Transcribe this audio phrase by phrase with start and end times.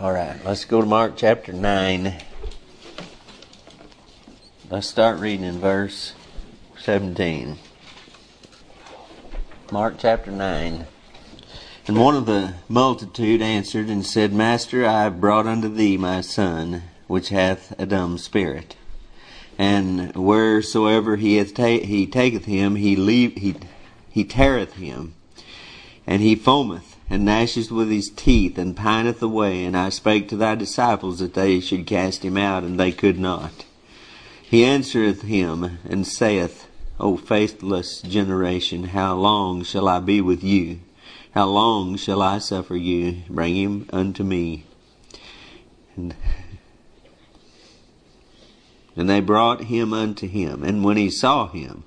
[0.00, 2.14] All right, let's go to Mark chapter 9.
[4.70, 6.14] Let's start reading in verse
[6.78, 7.58] 17.
[9.70, 10.86] Mark chapter 9.
[11.86, 16.22] And one of the multitude answered and said, Master, I have brought unto thee my
[16.22, 18.76] son, which hath a dumb spirit.
[19.58, 23.54] And wheresoever he hath ta- he taketh him, he leave he
[24.08, 25.12] he teareth him,
[26.06, 29.64] and he foameth and gnasheth with his teeth and pineth away.
[29.64, 33.18] And I spake to thy disciples that they should cast him out, and they could
[33.18, 33.66] not.
[34.40, 36.68] He answereth him and saith,
[37.00, 40.80] O faithless generation, how long shall I be with you?
[41.32, 43.22] How long shall I suffer you?
[43.28, 44.64] Bring him unto me.
[45.96, 46.14] And,
[48.96, 50.62] and they brought him unto him.
[50.62, 51.84] And when he saw him,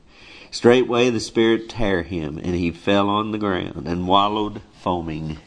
[0.50, 5.38] straightway the Spirit tare him, and he fell on the ground and wallowed foaming.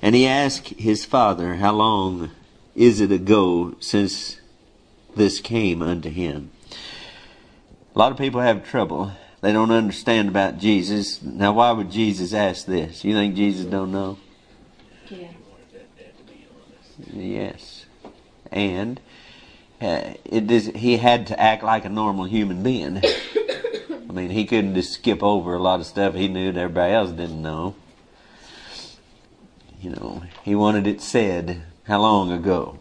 [0.00, 2.30] And he asked his father, How long
[2.76, 4.40] is it ago since
[5.16, 6.52] this came unto him?
[7.94, 9.10] A lot of people have trouble.
[9.40, 11.20] They don't understand about Jesus.
[11.22, 13.04] Now, why would Jesus ask this?
[13.04, 14.18] You think Jesus don't know?
[15.08, 15.28] Yeah.
[17.12, 17.84] Yes.
[18.52, 19.00] And
[19.80, 23.02] uh, it is, he had to act like a normal human being.
[24.08, 26.92] I mean, he couldn't just skip over a lot of stuff he knew that everybody
[26.92, 27.74] else didn't know.
[29.86, 32.80] You know, he wanted it said, how long ago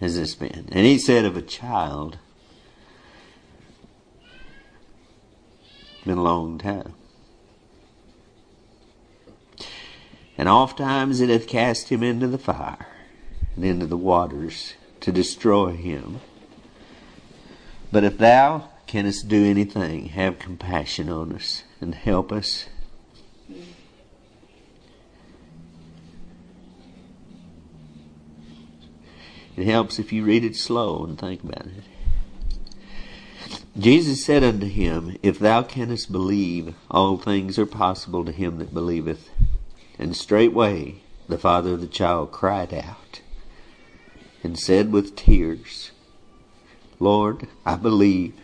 [0.00, 0.68] has this been?
[0.70, 2.18] And he said of a child,
[6.04, 6.92] been a long time.
[10.36, 12.86] And oft times it hath cast him into the fire
[13.56, 16.20] and into the waters to destroy him.
[17.90, 22.66] But if thou canst do anything, have compassion on us and help us.
[29.56, 31.84] It helps if you read it slow and think about it.
[33.78, 38.74] Jesus said unto him, If thou canst believe, all things are possible to him that
[38.74, 39.30] believeth.
[39.98, 43.20] And straightway the father of the child cried out,
[44.42, 45.92] and said with tears,
[46.98, 48.34] Lord, I believe,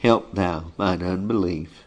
[0.00, 1.84] help thou mine unbelief.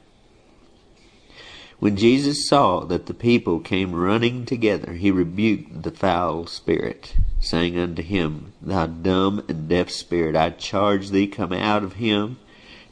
[1.82, 7.76] When Jesus saw that the people came running together, he rebuked the foul spirit, saying
[7.76, 12.38] unto him, Thou dumb and deaf spirit, I charge thee, come out of him,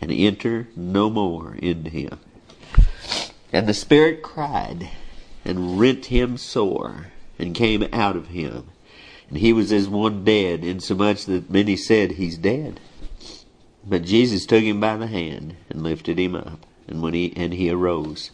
[0.01, 2.17] and enter no more into him.
[3.53, 4.89] And the spirit cried,
[5.45, 8.69] and rent him sore, and came out of him.
[9.29, 12.79] And he was as one dead, insomuch that many said, He's dead.
[13.85, 17.53] But Jesus took him by the hand, and lifted him up, and when he and
[17.53, 18.31] he arose.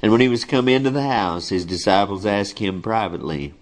[0.00, 3.54] And when he was come into the house, his disciples asked him privately,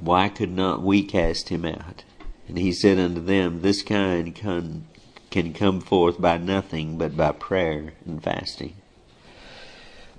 [0.00, 2.04] Why could not we cast him out?
[2.48, 4.86] And he said unto them, This kind can,
[5.30, 8.74] can come forth by nothing but by prayer and fasting.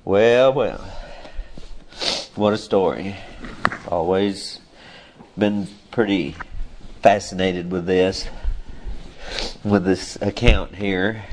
[0.06, 0.80] Well, well,
[2.36, 3.18] what a story.
[3.90, 4.60] Always
[5.38, 6.36] been pretty
[7.02, 8.30] fascinated with this,
[9.64, 11.26] with this account here.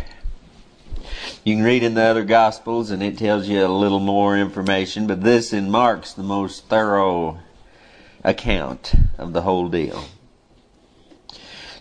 [1.48, 5.06] You can read in the other Gospels and it tells you a little more information,
[5.06, 7.38] but this in Mark's the most thorough
[8.22, 10.04] account of the whole deal.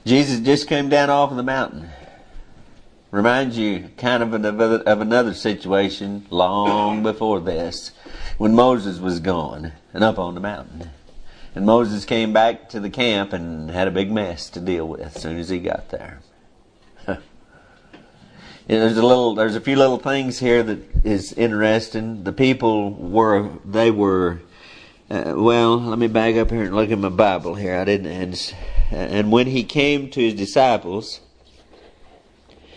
[0.05, 1.89] Jesus just came down off of the mountain.
[3.11, 7.91] Reminds you kind of of another situation long before this
[8.37, 10.91] when Moses was gone and up on the mountain.
[11.53, 15.01] And Moses came back to the camp and had a big mess to deal with
[15.01, 16.21] as soon as he got there.
[18.67, 22.23] There's a little, there's a few little things here that is interesting.
[22.23, 24.41] The people were, they were,
[25.09, 27.77] uh, well, let me back up here and look at my Bible here.
[27.77, 28.55] I didn't, and,
[28.91, 31.21] and when he came to his disciples,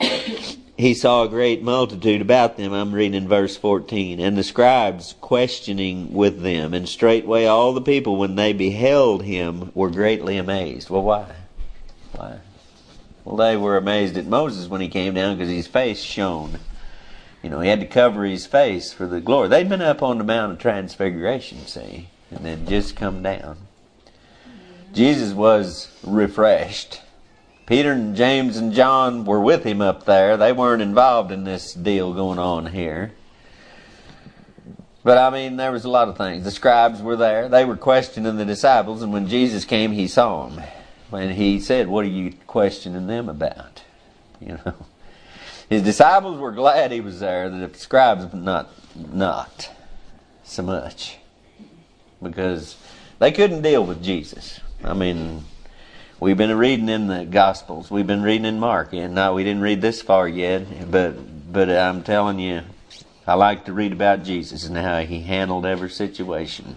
[0.79, 2.73] he saw a great multitude about them.
[2.73, 4.21] I'm reading in verse 14.
[4.21, 6.73] And the scribes questioning with them.
[6.73, 10.89] And straightway all the people, when they beheld him, were greatly amazed.
[10.89, 11.35] Well, why?
[12.13, 12.39] Why?
[13.25, 16.59] Well, they were amazed at Moses when he came down because his face shone.
[17.43, 19.49] You know, he had to cover his face for the glory.
[19.49, 23.57] They'd been up on the Mount of Transfiguration, see, and then just come down.
[24.93, 27.01] Jesus was refreshed.
[27.67, 30.37] Peter and James and John were with him up there.
[30.37, 33.13] They weren't involved in this deal going on here.
[35.03, 36.45] But I mean, there was a lot of things.
[36.45, 37.49] The scribes were there.
[37.49, 40.63] They were questioning the disciples, and when Jesus came, he saw them.
[41.13, 43.83] And he said, What are you questioning them about?
[44.41, 44.75] You know.
[45.69, 49.71] His disciples were glad he was there, the scribes not not
[50.43, 51.19] so much.
[52.23, 52.77] Because
[53.19, 54.61] They couldn't deal with Jesus.
[54.83, 55.45] I mean,
[56.19, 57.91] we've been reading in the Gospels.
[57.91, 60.91] We've been reading in Mark, and no, we didn't read this far yet.
[60.91, 62.63] But but I'm telling you,
[63.27, 66.77] I like to read about Jesus and how he handled every situation.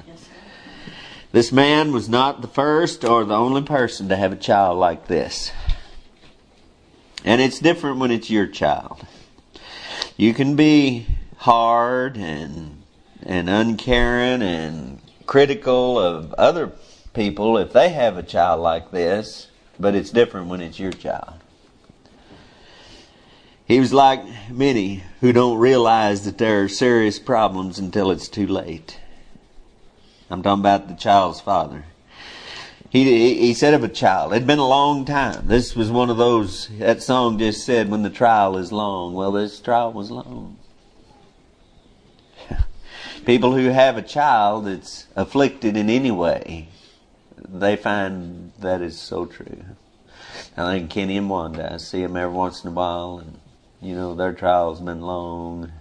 [1.34, 5.08] This man was not the first or the only person to have a child like
[5.08, 5.52] this.
[7.26, 9.04] And it's different when it's your child.
[10.16, 11.08] You can be
[11.38, 12.84] hard and
[13.24, 16.72] and uncaring and critical of other
[17.16, 19.48] people if they have a child like this,
[19.80, 21.34] but it's different when it's your child.
[23.66, 24.22] He was like
[24.52, 29.00] many who don't realize that there are serious problems until it's too late.
[30.34, 31.86] I'm talking about the child's father.
[32.90, 35.46] He, he said of a child, it'd been a long time.
[35.46, 39.14] This was one of those, that song just said, when the trial is long.
[39.14, 40.58] Well, this trial was long.
[43.28, 46.70] People who have a child that's afflicted in any way,
[47.38, 49.64] they find that is so true.
[50.58, 53.40] I think Kenny and Wanda, I see them every once in a while, and
[53.84, 55.72] you know their trial's been long.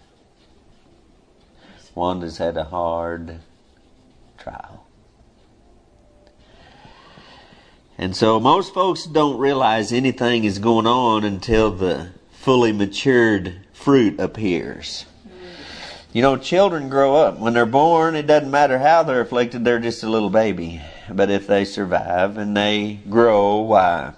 [1.95, 3.41] Wanda's had a hard
[4.43, 4.87] trial.
[7.97, 14.19] And so most folks don't realize anything is going on until the fully matured fruit
[14.19, 15.07] appears.
[16.13, 17.39] You know, children grow up.
[17.39, 20.83] When they're born, it doesn't matter how they're afflicted, they're just a little baby.
[21.09, 24.15] But if they survive and they grow, why?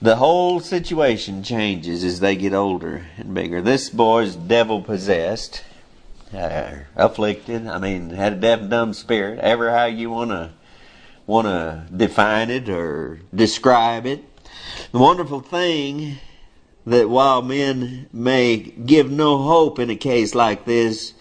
[0.00, 3.62] The whole situation changes as they get older and bigger.
[3.62, 5.62] This boy's devil possessed,
[6.34, 7.66] uh, afflicted.
[7.66, 9.38] I mean, had a deaf and dumb spirit.
[9.40, 10.50] Ever how you want to
[11.26, 14.24] want to define it or describe it.
[14.90, 16.18] The wonderful thing
[16.86, 21.14] that while men may give no hope in a case like this,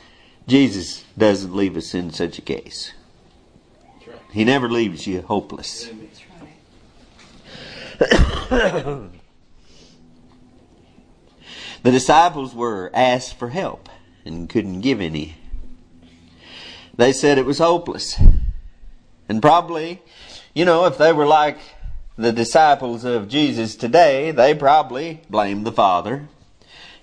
[0.48, 2.94] Jesus doesn't leave us in such a case.
[4.32, 5.90] He never leaves you hopeless.
[8.00, 9.12] the
[11.84, 13.88] disciples were asked for help
[14.26, 15.36] and couldn't give any.
[16.96, 18.20] They said it was hopeless.
[19.30, 20.02] And probably,
[20.54, 21.58] you know, if they were like
[22.18, 26.28] the disciples of Jesus today, they probably blamed the Father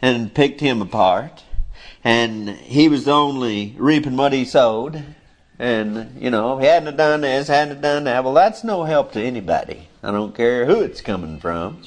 [0.00, 1.44] and picked him apart.
[2.04, 5.02] And he was only reaping what he sowed.
[5.58, 8.22] And, you know, he hadn't done this, hadn't done that.
[8.22, 9.88] Well, that's no help to anybody.
[10.02, 11.82] I don't care who it's coming from,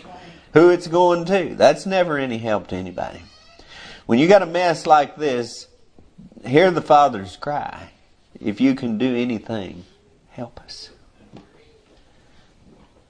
[0.54, 1.56] who it's going to.
[1.56, 3.22] That's never any help to anybody.
[4.06, 5.68] When you got a mess like this,
[6.46, 7.92] hear the Father's cry.
[8.40, 9.86] If you can do anything,
[10.32, 10.90] Help us.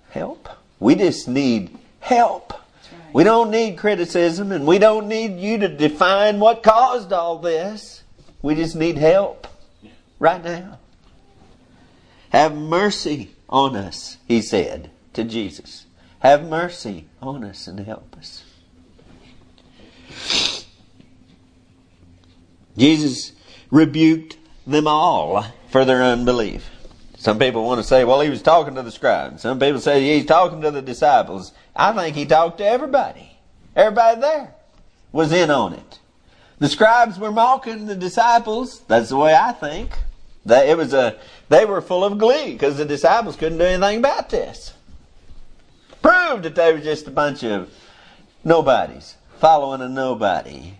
[0.10, 0.50] Help.
[0.80, 2.52] We just need help.
[2.52, 3.14] Right.
[3.14, 8.04] We don't need criticism and we don't need you to define what caused all this.
[8.42, 9.48] We just need help
[10.20, 10.80] right now.
[12.32, 15.86] Have mercy on us, he said to Jesus.
[16.20, 18.44] Have mercy on us and help us.
[22.78, 23.34] Jesus
[23.70, 24.38] rebuked
[24.68, 26.70] them all for their unbelief.
[27.18, 29.44] Some people want to say, well, he was talking to the scribes.
[29.44, 31.54] Some people say he's talking to the disciples.
[31.76, 33.38] I think he talked to everybody.
[33.76, 34.56] Everybody there
[35.12, 36.00] was in on it.
[36.60, 38.82] The scribes were mocking the disciples.
[38.88, 39.98] That's the way I think.
[40.46, 41.20] That it was a
[41.50, 44.74] they were full of glee because the disciples couldn't do anything about this.
[46.02, 47.72] Proved that they were just a bunch of
[48.44, 50.74] nobodies following a nobody.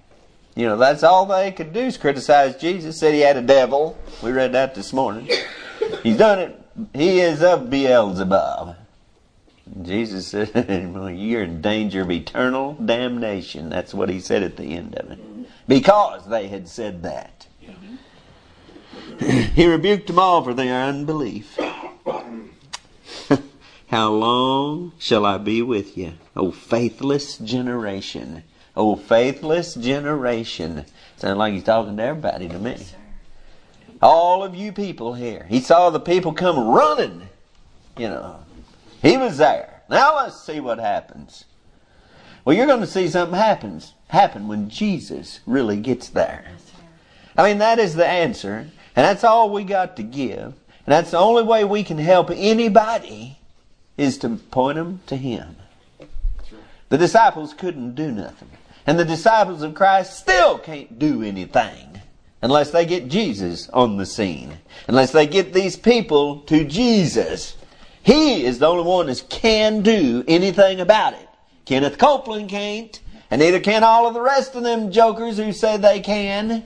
[0.56, 3.00] You know, that's all they could do is criticize Jesus.
[3.00, 3.98] Said he had a devil.
[4.22, 5.30] We read that this morning.
[6.04, 6.58] He's done it.
[6.94, 8.76] He is of Beelzebub.
[9.82, 10.50] Jesus said,
[11.18, 13.70] You're in danger of eternal damnation.
[13.70, 15.20] That's what he said at the end of it.
[15.68, 17.48] Because they had said that.
[19.20, 21.58] he rebuked them all for their unbelief.
[23.88, 28.44] How long shall I be with you, O faithless generation?
[28.76, 30.86] O faithless generation.
[31.18, 32.78] Sounds like he's talking to everybody to me.
[34.02, 35.46] All of you people here.
[35.50, 37.30] He saw the people come running.
[37.98, 38.40] You know,
[39.02, 39.84] he was there.
[39.90, 41.46] Now let's see what happens.
[42.44, 46.46] Well, you're going to see something happens happen when Jesus really gets there.
[47.38, 50.54] I mean, that is the answer, and that's all we got to give.
[50.86, 53.38] And that's the only way we can help anybody
[53.98, 55.56] is to point them to Him.
[56.90, 58.50] The disciples couldn't do nothing.
[58.88, 62.02] And the disciples of Christ still can't do anything
[62.42, 64.58] unless they get Jesus on the scene,
[64.88, 67.56] unless they get these people to Jesus.
[68.04, 71.28] He is the only one that can do anything about it.
[71.66, 75.78] Kenneth Copeland can't, and neither can all of the rest of them jokers who say
[75.78, 76.64] they can.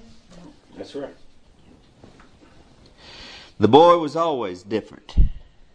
[0.78, 1.16] That's right.
[3.60, 5.16] The boy was always different.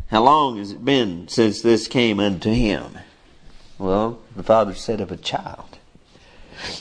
[0.09, 2.99] How long has it been since this came unto him?
[3.79, 5.79] Well, the father said of a child.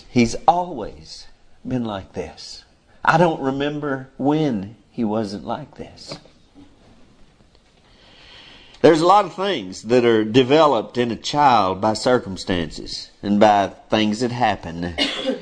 [0.10, 1.28] He's always
[1.68, 2.64] been like this.
[3.04, 6.18] I don't remember when he wasn't like this.
[8.82, 13.68] There's a lot of things that are developed in a child by circumstances and by
[13.90, 14.96] things that happen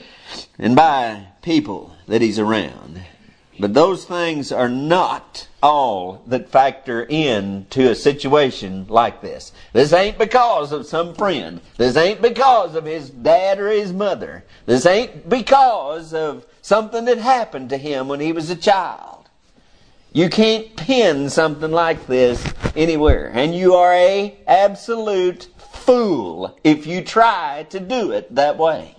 [0.59, 3.01] and by people that he's around.
[3.59, 9.51] But those things are not all that factor in to a situation like this.
[9.73, 11.59] This ain't because of some friend.
[11.77, 14.43] This ain't because of his dad or his mother.
[14.65, 19.29] This ain't because of something that happened to him when he was a child.
[20.13, 22.45] You can't pin something like this
[22.75, 23.31] anywhere.
[23.33, 28.96] And you are a absolute fool if you try to do it that way.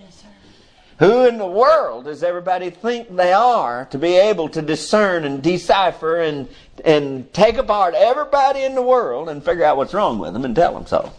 [0.99, 5.41] Who in the world does everybody think they are to be able to discern and
[5.41, 6.49] decipher and,
[6.83, 10.53] and take apart everybody in the world and figure out what's wrong with them and
[10.53, 11.13] tell them so?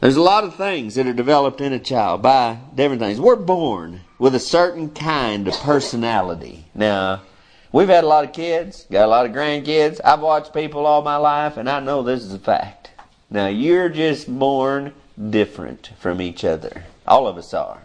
[0.00, 3.18] There's a lot of things that are developed in a child by different things.
[3.18, 6.66] We're born with a certain kind of personality.
[6.74, 7.22] Now,
[7.72, 9.98] we've had a lot of kids, got a lot of grandkids.
[10.04, 12.90] I've watched people all my life, and I know this is a fact.
[13.30, 14.92] Now, you're just born
[15.30, 16.84] different from each other.
[17.06, 17.82] All of us are.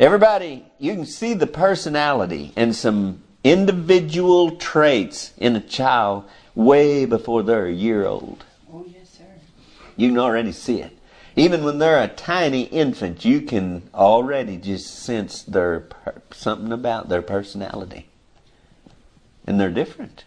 [0.00, 6.24] Everybody, you can see the personality and some individual traits in a child
[6.54, 8.44] way before they're a year old.
[8.72, 9.24] Oh, yes, sir.
[9.96, 10.96] You can already see it.
[11.36, 15.86] Even when they're a tiny infant, you can already just sense their
[16.32, 18.08] something about their personality.
[19.46, 20.24] And they're different.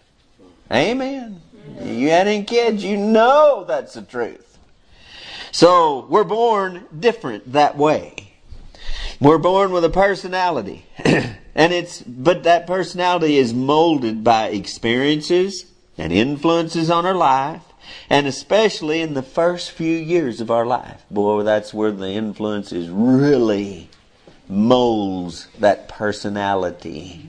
[0.71, 1.41] Amen.
[1.55, 1.87] Mm-hmm.
[1.87, 4.50] You had any kids, you know that's the truth.
[5.51, 8.34] So we're born different that way.
[9.20, 10.86] We're born with a personality.
[11.05, 15.65] and it's, but that personality is molded by experiences
[15.98, 17.63] and influences on our life.
[18.10, 21.03] And especially in the first few years of our life.
[21.12, 23.89] Boy, that's where the influences really
[24.48, 27.27] molds that personality.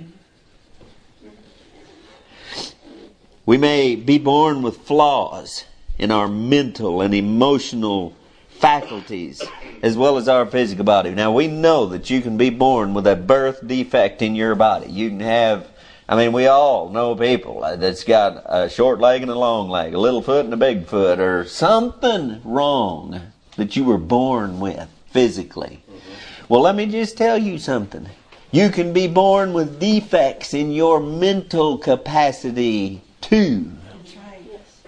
[3.44, 5.64] We may be born with flaws
[6.02, 8.12] in our mental and emotional
[8.48, 9.40] faculties
[9.82, 11.10] as well as our physical body.
[11.10, 14.90] Now we know that you can be born with a birth defect in your body.
[14.90, 15.68] You can have
[16.08, 19.94] I mean, we all know people that's got a short leg and a long leg,
[19.94, 24.88] a little foot and a big foot, or something wrong that you were born with
[25.06, 25.82] physically.
[25.88, 26.44] Mm-hmm.
[26.48, 28.08] Well, let me just tell you something.
[28.50, 33.70] You can be born with defects in your mental capacity too.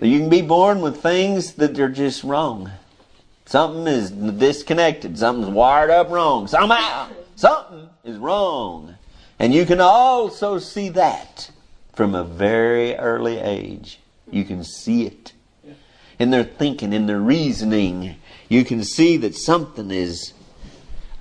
[0.04, 2.70] You can be born with things that are just wrong.
[3.46, 5.18] Something is disconnected.
[5.18, 6.46] Something's wired up wrong.
[6.46, 8.96] Somehow, something is wrong.
[9.38, 11.50] And you can also see that
[11.94, 14.00] from a very early age.
[14.30, 15.32] You can see it.
[16.18, 18.16] In their thinking, in their reasoning,
[18.48, 20.32] you can see that something is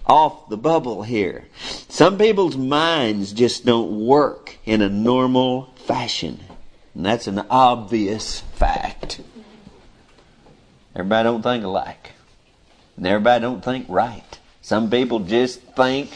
[0.06, 1.46] off the bubble here.
[1.90, 6.40] Some people's minds just don't work in a normal fashion.
[6.96, 9.22] And that's an obvious fact.
[10.96, 12.12] Everybody don't think alike.
[12.98, 14.40] And everybody don't think right.
[14.62, 16.12] Some people just think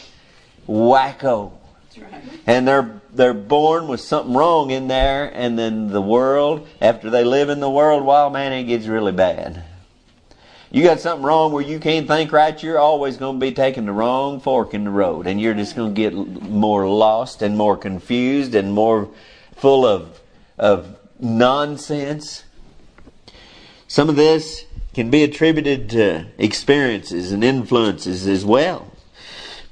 [0.68, 1.52] wacko.
[2.00, 2.22] Right.
[2.46, 7.24] And they're they're born with something wrong in there, and then the world, after they
[7.24, 9.64] live in the world, while man, it gets really bad.
[10.70, 13.86] You got something wrong where you can't think right, you're always going to be taking
[13.86, 17.56] the wrong fork in the road, and you're just going to get more lost and
[17.56, 19.08] more confused and more
[19.56, 20.20] full of
[20.58, 22.44] of nonsense.
[23.86, 28.92] Some of this can be attributed to experiences and influences as well.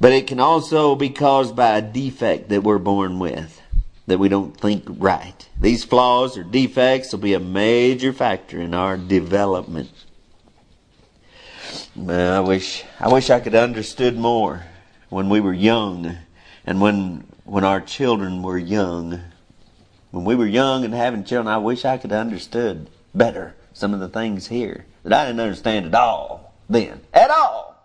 [0.01, 3.61] But it can also be caused by a defect that we're born with,
[4.07, 5.49] that we don't think right.
[5.59, 9.91] These flaws or defects will be a major factor in our development.
[11.99, 14.65] I wish I wish I could have understood more
[15.09, 16.17] when we were young
[16.67, 19.21] and when when our children were young
[20.17, 23.93] when we were young and having children, I wish I could have understood better some
[23.93, 27.03] of the things here that I didn't understand at all then.
[27.13, 27.77] At all.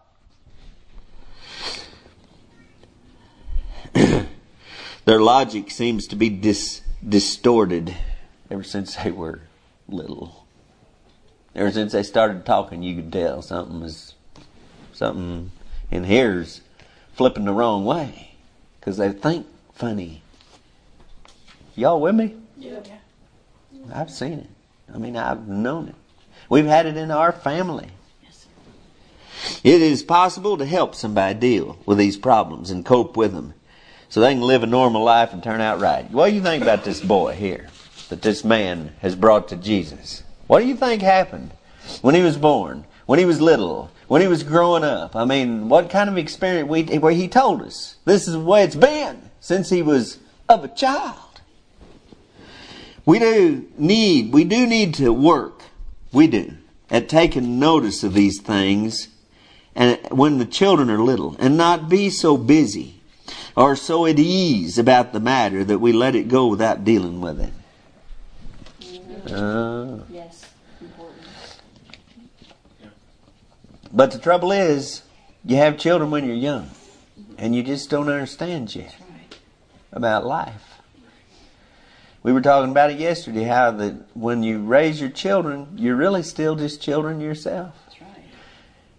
[5.04, 7.94] Their logic seems to be dis- distorted
[8.50, 9.42] ever since they were
[9.90, 10.46] little.
[11.54, 14.14] Ever since they started talking, you could tell something was
[14.94, 15.52] something
[15.92, 16.62] in here's
[17.12, 18.36] flipping the wrong way
[18.80, 20.22] because they think funny
[21.76, 22.36] Y'all with me?
[22.58, 22.80] Yeah.
[23.94, 24.50] I've seen it.
[24.94, 25.96] I mean, I've known it.
[26.50, 27.90] We've had it in our family.
[28.24, 28.48] Yes,
[29.64, 33.54] it is possible to help somebody deal with these problems and cope with them.
[34.12, 36.12] so they can live a normal life and turn out right.
[36.12, 37.70] What do you think about this boy here
[38.10, 40.24] that this man has brought to Jesus?
[40.48, 41.52] What do you think happened
[42.02, 45.16] when he was born, when he was little, when he was growing up?
[45.16, 48.64] I mean, what kind of experience we, where he told us this is the way
[48.64, 51.31] it's been since he was of a child.
[53.06, 55.64] We do need, we do need to work.
[56.12, 56.58] We do
[56.90, 59.08] at taking notice of these things
[59.76, 63.02] and when the children are little and not be so busy
[63.56, 67.40] or so at ease about the matter that we let it go without dealing with
[67.40, 67.54] it.
[69.32, 70.50] Uh, yes,
[70.82, 71.22] important.
[73.94, 75.04] But the trouble is,
[75.46, 76.72] you have children when you're young,
[77.38, 78.96] and you just don't understand yet
[79.92, 80.71] about life.
[82.24, 86.22] We were talking about it yesterday how that when you raise your children, you're really
[86.22, 87.74] still just children yourself.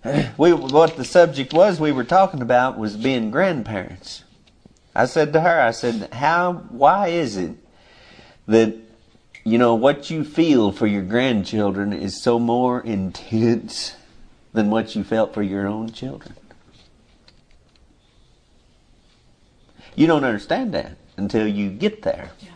[0.03, 0.39] That's right.
[0.39, 4.25] We, what the subject was we were talking about was being grandparents.
[4.95, 7.55] I said to her, I said, how, why is it
[8.49, 8.75] that,
[9.45, 13.95] you know, what you feel for your grandchildren is so more intense
[14.53, 16.35] than what you felt for your own children?
[19.95, 22.33] You don't understand that until you get there.
[22.41, 22.49] Yeah.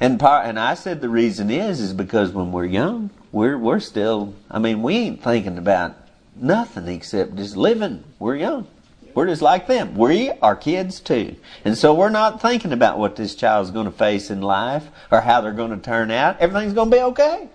[0.00, 4.34] And and I said the reason is, is because when we're young, we're, we're still,
[4.50, 5.96] I mean, we ain't thinking about
[6.36, 8.04] nothing except just living.
[8.18, 8.66] We're young.
[9.14, 9.96] We're just like them.
[9.96, 11.34] We are kids too.
[11.64, 15.20] And so we're not thinking about what this child's going to face in life or
[15.20, 16.38] how they're going to turn out.
[16.38, 17.48] Everything's going to be okay.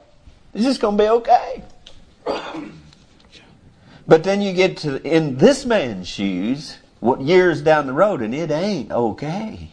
[0.54, 1.64] It's just going to be okay.
[4.06, 8.36] But then you get to in this man's shoes, what years down the road, and
[8.36, 9.70] it ain't okay.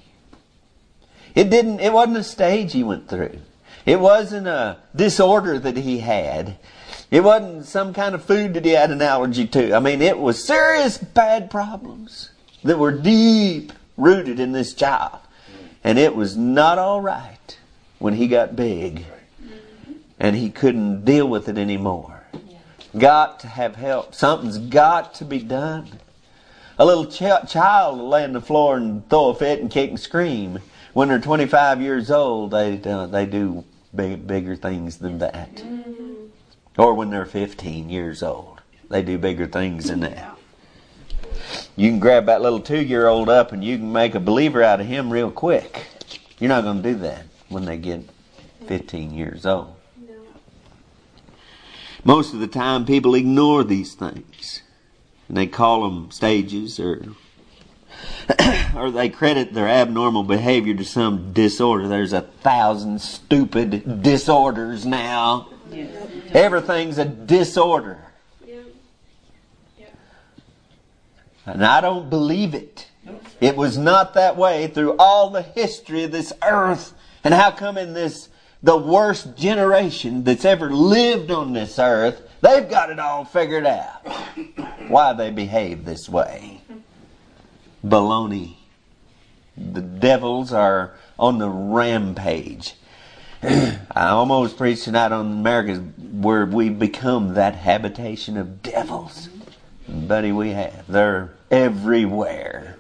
[1.35, 1.81] It didn't.
[1.81, 3.39] It wasn't a stage he went through.
[3.87, 6.59] It wasn't a disorder that he had.
[7.11, 9.75] It wasn't some kind of food that he had an allergy to.
[9.75, 12.31] I mean, it was serious bad problems
[12.63, 15.19] that were deep rooted in this child.
[15.83, 17.59] And it was not all right
[17.99, 19.07] when he got big
[20.19, 22.23] and he couldn't deal with it anymore.
[22.97, 24.15] Got to have help.
[24.15, 26.01] Something's got to be done.
[26.79, 29.91] A little ch- child will lay on the floor and throw a fit and kick
[29.91, 30.59] and scream.
[30.93, 35.63] When they're 25 years old, they, uh, they do big, bigger things than that.
[36.77, 40.37] Or when they're 15 years old, they do bigger things than that.
[41.77, 44.63] You can grab that little two year old up and you can make a believer
[44.63, 45.87] out of him real quick.
[46.39, 48.09] You're not going to do that when they get
[48.67, 49.75] 15 years old.
[52.03, 54.63] Most of the time, people ignore these things.
[55.29, 57.05] And they call them stages or
[58.77, 61.89] or they credit their abnormal behavior to some disorder.
[61.89, 65.49] There's a thousand stupid disorders now.
[65.71, 65.95] Yes.
[66.33, 67.99] Everything's a disorder.
[71.47, 72.89] And I don't believe it.
[73.41, 76.93] It was not that way through all the history of this earth.
[77.25, 78.29] And how come in this,
[78.63, 84.07] the worst generation that's ever lived on this earth, they've got it all figured out.
[84.89, 86.50] Why they behave this way.
[87.85, 88.57] Baloney.
[89.57, 92.75] The devils are on the rampage.
[93.43, 95.77] I almost preached tonight on America
[96.13, 99.29] where we become that habitation of devils.
[99.89, 100.85] Buddy, we have.
[100.89, 102.77] They're everywhere.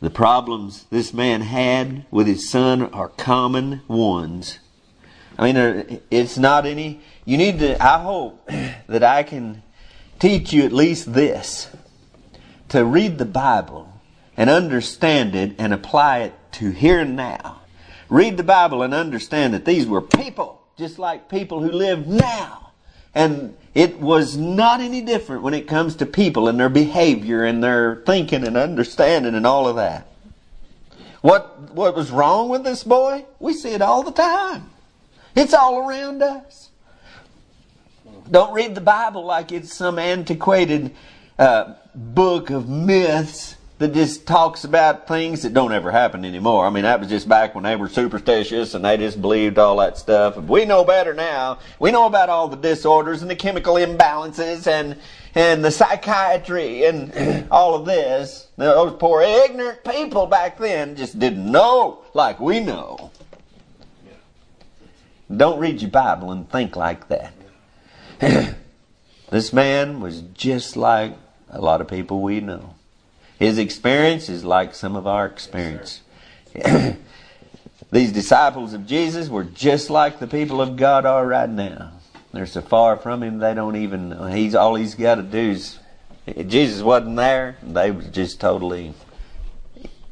[0.00, 4.58] The problems this man had with his son are common ones.
[5.38, 7.00] I mean, it's not any.
[7.24, 7.82] You need to.
[7.82, 8.46] I hope
[8.86, 9.62] that I can
[10.18, 11.68] teach you at least this
[12.68, 13.92] to read the Bible
[14.36, 17.60] and understand it and apply it to here and now.
[18.08, 22.70] Read the Bible and understand that these were people, just like people who live now.
[23.14, 27.62] And it was not any different when it comes to people and their behavior and
[27.64, 30.06] their thinking and understanding and all of that.
[31.22, 33.24] What, what was wrong with this boy?
[33.40, 34.70] We see it all the time.
[35.34, 36.70] It's all around us.
[38.30, 40.94] Don't read the Bible like it's some antiquated
[41.38, 46.66] uh, book of myths that just talks about things that don't ever happen anymore.
[46.66, 49.76] I mean, that was just back when they were superstitious and they just believed all
[49.78, 50.36] that stuff.
[50.36, 51.58] We know better now.
[51.78, 54.98] We know about all the disorders and the chemical imbalances and
[55.34, 58.48] and the psychiatry and all of this.
[58.56, 63.10] Those poor ignorant people back then just didn't know like we know.
[65.34, 67.34] Don't read your Bible and think like that.
[69.30, 71.14] this man was just like
[71.56, 72.74] a lot of people we know.
[73.38, 76.02] His experience is like some of our experience.
[77.92, 81.92] These disciples of Jesus were just like the people of God are right now.
[82.32, 85.78] They're so far from him they don't even he's all he's got to do is
[86.46, 87.56] Jesus wasn't there.
[87.62, 88.92] They was just totally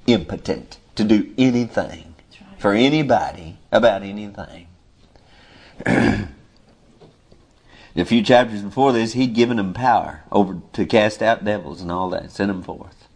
[0.06, 2.14] impotent to do anything
[2.58, 4.68] for anybody about anything.
[7.96, 11.92] a few chapters before this, he'd given them power over to cast out devils and
[11.92, 13.08] all that, sent them forth.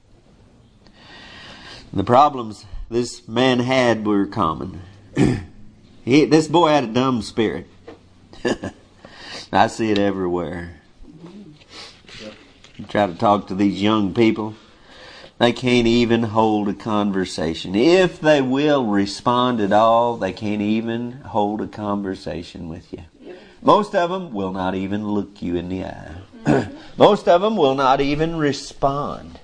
[1.92, 4.82] The problems this man had were common.
[6.04, 7.66] he, this boy had a dumb spirit.
[9.52, 10.74] I see it everywhere.
[12.76, 14.54] You try to talk to these young people,
[15.38, 17.74] they can't even hold a conversation.
[17.74, 23.02] If they will respond at all, they can't even hold a conversation with you.
[23.62, 26.68] Most of them will not even look you in the eye.
[26.96, 29.40] Most of them will not even respond.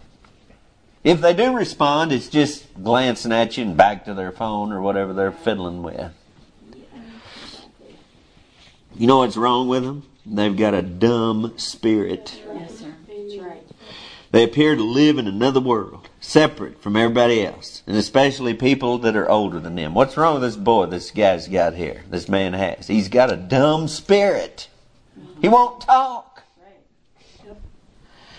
[1.03, 4.81] If they do respond, it's just glancing at you and back to their phone or
[4.81, 6.13] whatever they're fiddling with.
[8.97, 10.05] You know what's wrong with them?
[10.25, 12.41] They've got a dumb spirit.
[12.55, 12.95] Yes, sir.
[14.35, 19.15] They appear to live in another world, separate from everybody else, and especially people that
[19.15, 19.95] are older than them.
[19.95, 22.03] What's wrong with this boy this guy's got here?
[22.11, 22.89] This man has.
[22.89, 24.67] He's got a dumb spirit.
[25.41, 26.43] He won't talk.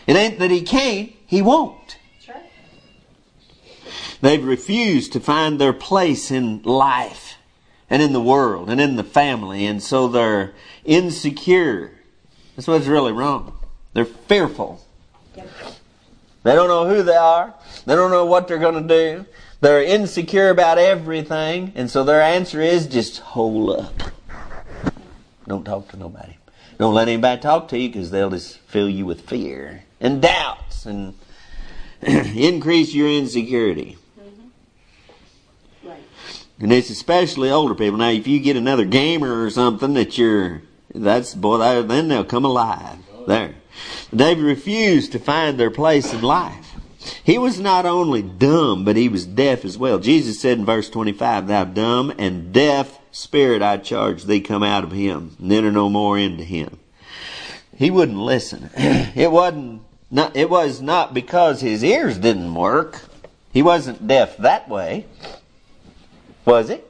[0.05, 1.97] It ain't that he can't, he won't.
[4.19, 7.37] They've refused to find their place in life
[7.89, 11.93] and in the world and in the family, and so they're insecure.
[12.57, 13.57] That's what's really wrong.
[13.93, 14.84] They're fearful.
[16.45, 17.55] They don't know who they are.
[17.87, 19.25] They don't know what they're going to do.
[19.61, 24.03] They're insecure about everything, and so their answer is just hole up.
[25.47, 26.37] Don't talk to nobody.
[26.77, 30.85] Don't let anybody talk to you because they'll just fill you with fear and doubts
[30.85, 31.15] and
[32.01, 33.97] increase your insecurity.
[35.83, 36.03] Right.
[36.59, 37.97] And it's especially older people.
[37.97, 40.61] Now, if you get another gamer or something that you're,
[40.93, 42.99] that's, boy, that- then they'll come alive.
[43.25, 43.54] There.
[44.11, 46.65] They refused to find their place in life.
[47.23, 49.99] He was not only dumb, but he was deaf as well.
[49.99, 54.83] Jesus said in verse 25, Thou dumb and deaf spirit, I charge thee, come out
[54.83, 56.79] of him, and enter no more into him.
[57.75, 58.69] He wouldn't listen.
[59.15, 63.01] It wasn't, not, it was not because his ears didn't work.
[63.53, 65.05] He wasn't deaf that way.
[66.43, 66.81] Was he?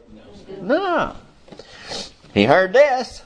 [0.59, 1.15] No.
[2.33, 3.21] He heard this.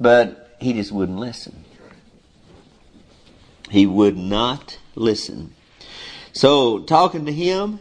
[0.00, 1.64] But he just wouldn't listen.
[3.70, 5.54] He would not listen.
[6.32, 7.80] So talking to him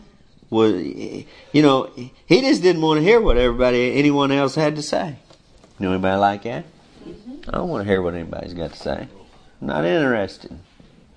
[0.49, 1.91] was, you know,
[2.25, 5.17] he just didn't want to hear what everybody, anyone else had to say.
[5.79, 6.65] You know anybody like that?
[7.47, 9.07] I don't want to hear what anybody's got to say.
[9.61, 10.57] I'm not interested.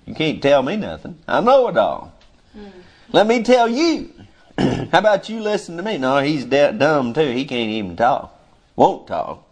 [0.05, 1.19] You can't tell me nothing.
[1.27, 2.13] I know it all.
[2.53, 2.67] Hmm.
[3.11, 4.13] Let me tell you.
[4.57, 5.97] How about you listen to me?
[5.97, 7.31] No, he's de- dumb too.
[7.31, 8.37] He can't even talk.
[8.75, 9.43] Won't talk.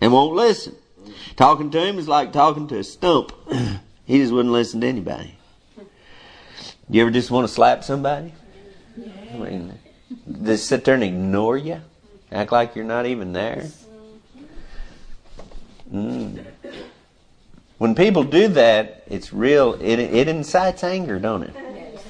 [0.00, 0.74] And won't listen.
[1.36, 3.32] Talking to him is like talking to a stump.
[4.04, 5.36] he just wouldn't listen to anybody.
[6.88, 8.34] You ever just want to slap somebody?
[9.32, 9.78] I mean,
[10.42, 11.80] just sit there and ignore you?
[12.30, 13.68] Act like you're not even there?
[15.92, 16.44] Mm.
[17.78, 22.00] When people do that, it's real, it, it incites anger, don't it?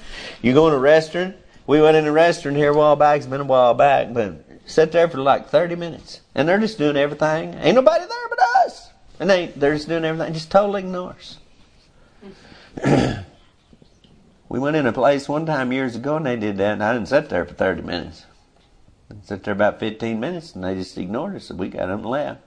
[0.42, 3.26] You go in a restaurant, we went in a restaurant here a while back, it's
[3.26, 6.20] been a while back, but sat there for like 30 minutes.
[6.34, 7.54] And they're just doing everything.
[7.54, 8.90] Ain't nobody there but us.
[9.20, 11.38] And they, they're just doing everything, just totally ignores.
[14.48, 16.92] we went in a place one time years ago and they did that, and I
[16.92, 18.26] didn't sit there for 30 minutes.
[19.10, 22.00] I sat there about 15 minutes and they just ignored us, and we got up
[22.00, 22.40] and left.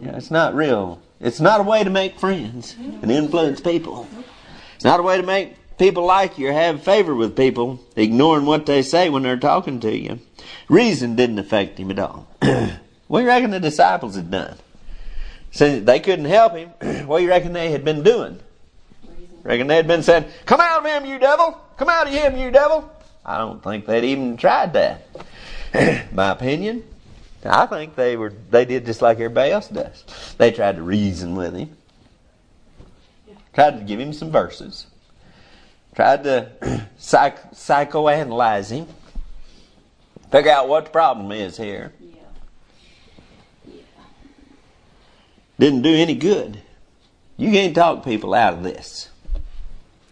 [0.00, 1.00] Yeah, it's not real.
[1.20, 4.06] It's not a way to make friends and influence people.
[4.74, 8.46] It's not a way to make people like you or have favor with people, ignoring
[8.46, 10.18] what they say when they're talking to you.
[10.68, 12.26] Reason didn't affect him at all.
[12.40, 14.56] what do you reckon the disciples had done?
[15.50, 16.68] Since they couldn't help him,
[17.06, 18.38] what do you reckon they had been doing?
[19.42, 21.60] Reckon they had been saying, Come out of him, you devil!
[21.76, 22.90] Come out of him, you devil!
[23.24, 25.06] I don't think they'd even tried that.
[26.12, 26.84] My opinion,
[27.44, 30.34] I think they were they did just like everybody else does.
[30.38, 31.76] They tried to reason with him.
[33.52, 34.86] Tried to give him some verses.
[35.96, 38.86] Tried to psych, psychoanalyze him.
[40.30, 41.94] Figure out what the problem is here.
[41.98, 43.74] Yeah.
[45.58, 46.60] Didn't do any good.
[47.38, 49.08] You can't talk people out of this.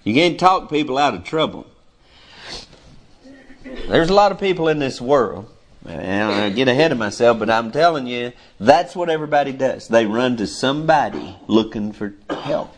[0.05, 1.66] You can't talk people out of trouble.
[3.87, 5.51] There's a lot of people in this world.
[5.87, 9.88] And I get ahead of myself, but I'm telling you, that's what everybody does.
[9.88, 12.75] They run to somebody looking for help.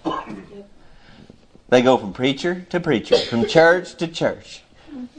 [1.69, 4.63] They go from preacher to preacher, from church to church.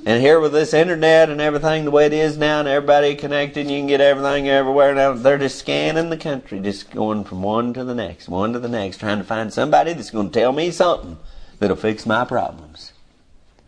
[0.05, 3.69] And here with this internet and everything the way it is now, and everybody connected,
[3.69, 5.13] you can get everything everywhere now.
[5.13, 8.69] They're just scanning the country, just going from one to the next, one to the
[8.69, 11.17] next, trying to find somebody that's going to tell me something
[11.59, 12.93] that'll fix my problems.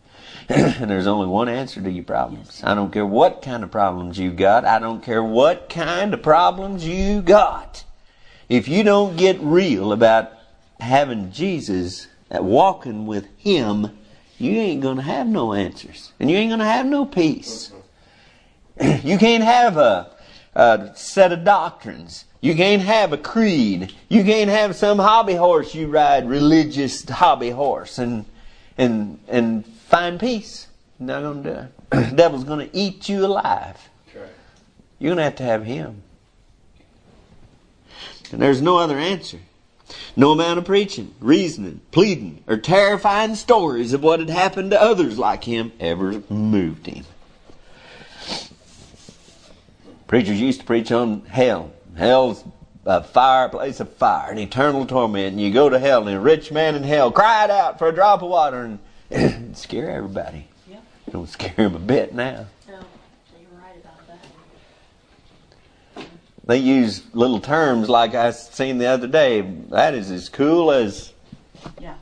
[0.48, 2.62] and there's only one answer to your problems.
[2.64, 4.64] I don't care what kind of problems you got.
[4.64, 7.84] I don't care what kind of problems you got.
[8.48, 10.32] If you don't get real about
[10.80, 13.96] having Jesus, uh, walking with Him,
[14.38, 16.12] you ain't gonna have no answers.
[16.18, 17.72] And you ain't gonna have no peace.
[18.80, 20.10] you can't have a,
[20.54, 22.24] a set of doctrines.
[22.40, 23.92] You can't have a creed.
[24.08, 28.24] You can't have some hobby horse you ride, religious hobby horse, and
[28.78, 30.68] and and find peace.
[30.98, 32.10] Not gonna do it.
[32.10, 33.90] the devil's gonna eat you alive.
[34.98, 36.02] You're gonna have to have him.
[38.32, 39.40] And there's no other answer.
[40.16, 45.18] No amount of preaching, reasoning, pleading, or terrifying stories of what had happened to others
[45.18, 47.04] like him ever moved him.
[50.06, 51.72] Preachers used to preach on hell.
[51.96, 52.42] Hell's
[52.84, 55.32] a fireplace of fire, an eternal torment.
[55.32, 57.94] And you go to hell, and a rich man in hell cried out for a
[57.94, 58.78] drop of water
[59.10, 60.48] and scare everybody.
[60.68, 60.82] Yep.
[61.12, 62.46] Don't scare him a bit now.
[62.68, 62.80] No,
[63.38, 64.06] you're right about
[65.96, 66.06] that.
[66.50, 69.40] They use little terms like I seen the other day.
[69.68, 71.12] That is as cool as.
[71.80, 71.94] Yeah.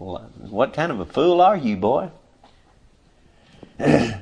[0.00, 2.10] Well, what kind of a fool are you, boy?
[3.78, 4.12] Do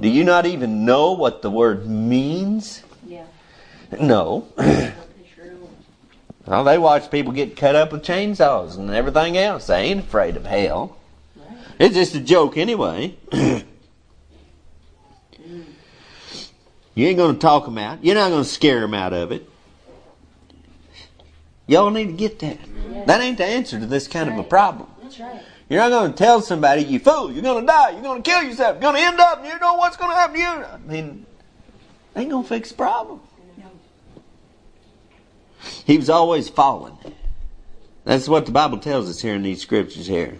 [0.00, 2.82] you not even know what the word means?
[3.06, 3.26] Yeah.
[4.00, 4.48] No.
[6.44, 9.66] Well, they watch people get cut up with chainsaws and everything else.
[9.66, 10.96] They ain't afraid of hell.
[11.34, 11.58] Right.
[11.80, 13.16] It's just a joke anyway.
[16.96, 18.02] you ain't going to talk them out.
[18.02, 19.48] You're not going to scare them out of it.
[21.68, 22.58] Y'all need to get that.
[23.06, 24.88] That ain't the answer to this kind of a problem.
[25.02, 25.42] That's right.
[25.68, 28.30] You're not going to tell somebody, you fool, you're going to die, you're going to
[28.30, 30.40] kill yourself, you're going to end up, and you know what's going to happen to
[30.40, 30.46] you.
[30.46, 31.26] I mean,
[32.14, 33.20] ain't going to fix the problem.
[33.58, 33.64] No.
[35.84, 36.96] He was always fallen.
[38.04, 40.38] That's what the Bible tells us here in these scriptures here.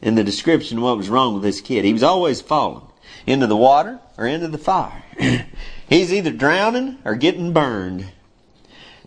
[0.00, 1.84] In the description of what was wrong with this kid.
[1.84, 2.89] He was always falling.
[3.26, 5.04] Into the water or into the fire.
[5.88, 8.06] He's either drowning or getting burned.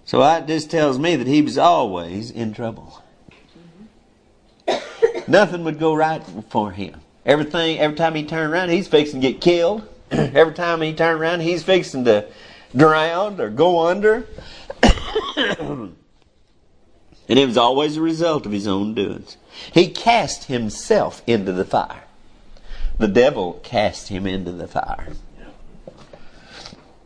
[0.05, 3.01] So that just tells me that he was always in trouble.
[4.67, 5.31] Mm-hmm.
[5.31, 6.99] Nothing would go right for him.
[7.25, 9.87] Everything, every time he turned around, he's fixing to get killed.
[10.11, 12.27] every time he turned around, he's fixing to
[12.75, 14.27] drown or go under.
[15.37, 15.95] and
[17.27, 19.37] it was always a result of his own doings.
[19.73, 22.03] He cast himself into the fire.
[22.97, 25.13] The devil cast him into the fire.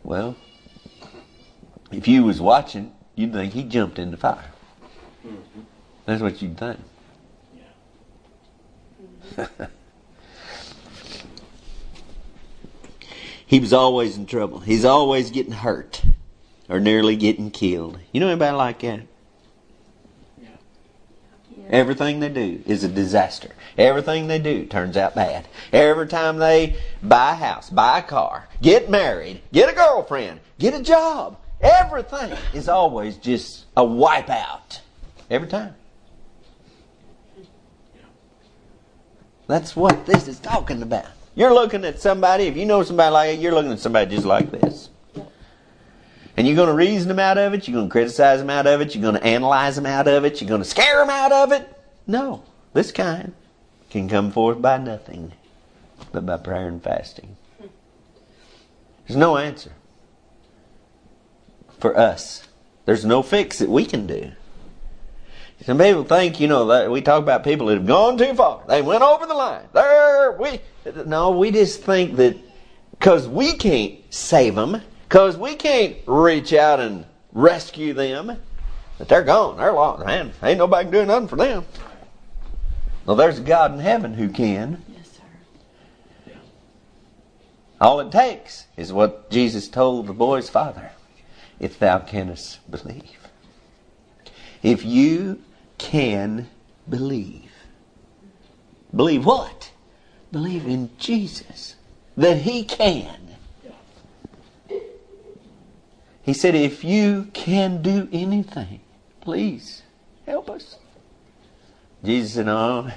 [0.04, 0.36] Well,
[1.90, 4.52] if you was watching, you'd think he jumped in the fire.
[6.06, 6.78] That's what you'd think.
[13.46, 14.60] he was always in trouble.
[14.60, 16.02] He's always getting hurt
[16.68, 17.98] or nearly getting killed.
[18.12, 19.00] You know anybody like that?
[21.70, 23.50] Everything they do is a disaster.
[23.76, 25.46] Everything they do turns out bad.
[25.72, 30.74] Every time they buy a house, buy a car, get married, get a girlfriend, get
[30.74, 34.80] a job, everything is always just a wipeout.
[35.30, 35.74] Every time.
[39.46, 41.06] That's what this is talking about.
[41.34, 44.26] You're looking at somebody, if you know somebody like that, you're looking at somebody just
[44.26, 44.90] like this.
[46.38, 47.66] And you're going to reason them out of it.
[47.66, 48.94] You're going to criticize them out of it.
[48.94, 50.40] You're going to analyze them out of it.
[50.40, 51.68] You're going to scare them out of it.
[52.06, 53.34] No, this kind
[53.90, 55.32] can come forth by nothing
[56.12, 57.36] but by prayer and fasting.
[57.58, 59.72] There's no answer
[61.80, 62.46] for us.
[62.84, 64.30] There's no fix that we can do.
[65.62, 68.62] Some people think, you know, that we talk about people that have gone too far.
[68.68, 69.64] They went over the line.
[69.72, 70.60] There, we.
[71.04, 72.36] No, we just think that
[72.92, 78.38] because we can't save them, because we can't reach out and rescue them,
[78.98, 79.56] that they're gone.
[79.56, 80.04] They're lost.
[80.04, 81.64] Man, ain't nobody can do nothing for them.
[83.06, 84.84] Well, there's a God in heaven who can.
[84.94, 85.18] Yes,
[86.26, 86.34] sir.
[87.80, 90.90] All it takes is what Jesus told the boy's father
[91.58, 93.30] if thou canst believe.
[94.62, 95.40] If you
[95.78, 96.50] can
[96.86, 97.50] believe.
[98.94, 99.70] Believe what?
[100.32, 101.76] Believe in Jesus.
[102.14, 103.37] That He can.
[106.28, 108.80] He said, if you can do anything,
[109.22, 109.80] please
[110.26, 110.76] help us.
[112.04, 112.92] Jesus said, no,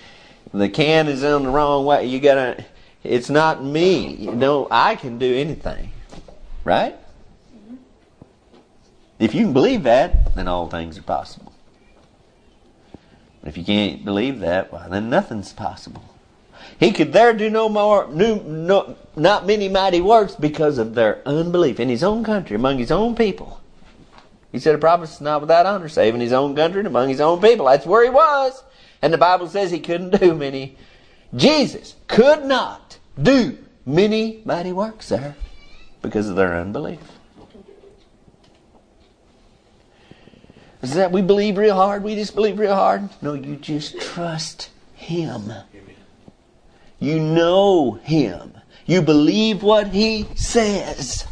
[0.54, 2.06] the can is on the wrong way.
[2.06, 2.64] You gotta,
[3.02, 4.28] it's not me.
[4.28, 5.90] Know, I can do anything.
[6.62, 6.94] Right?
[9.18, 11.52] If you can believe that, then all things are possible.
[13.44, 16.04] If you can't believe that, well, then nothing's possible.
[16.78, 21.22] He could there do no more, no, no, not many mighty works because of their
[21.26, 23.60] unbelief in his own country, among his own people.
[24.52, 27.08] He said, a prophet is not without honor, save in his own country and among
[27.08, 27.66] his own people.
[27.66, 28.62] That's where he was.
[29.02, 30.76] And the Bible says he couldn't do many.
[31.34, 35.36] Jesus could not do many mighty works there
[36.02, 37.00] because of their unbelief.
[40.82, 42.02] Is that we believe real hard?
[42.02, 43.08] We just believe real hard?
[43.20, 45.52] No, you just trust Him.
[46.98, 48.52] You know Him.
[48.86, 51.26] You believe what He says.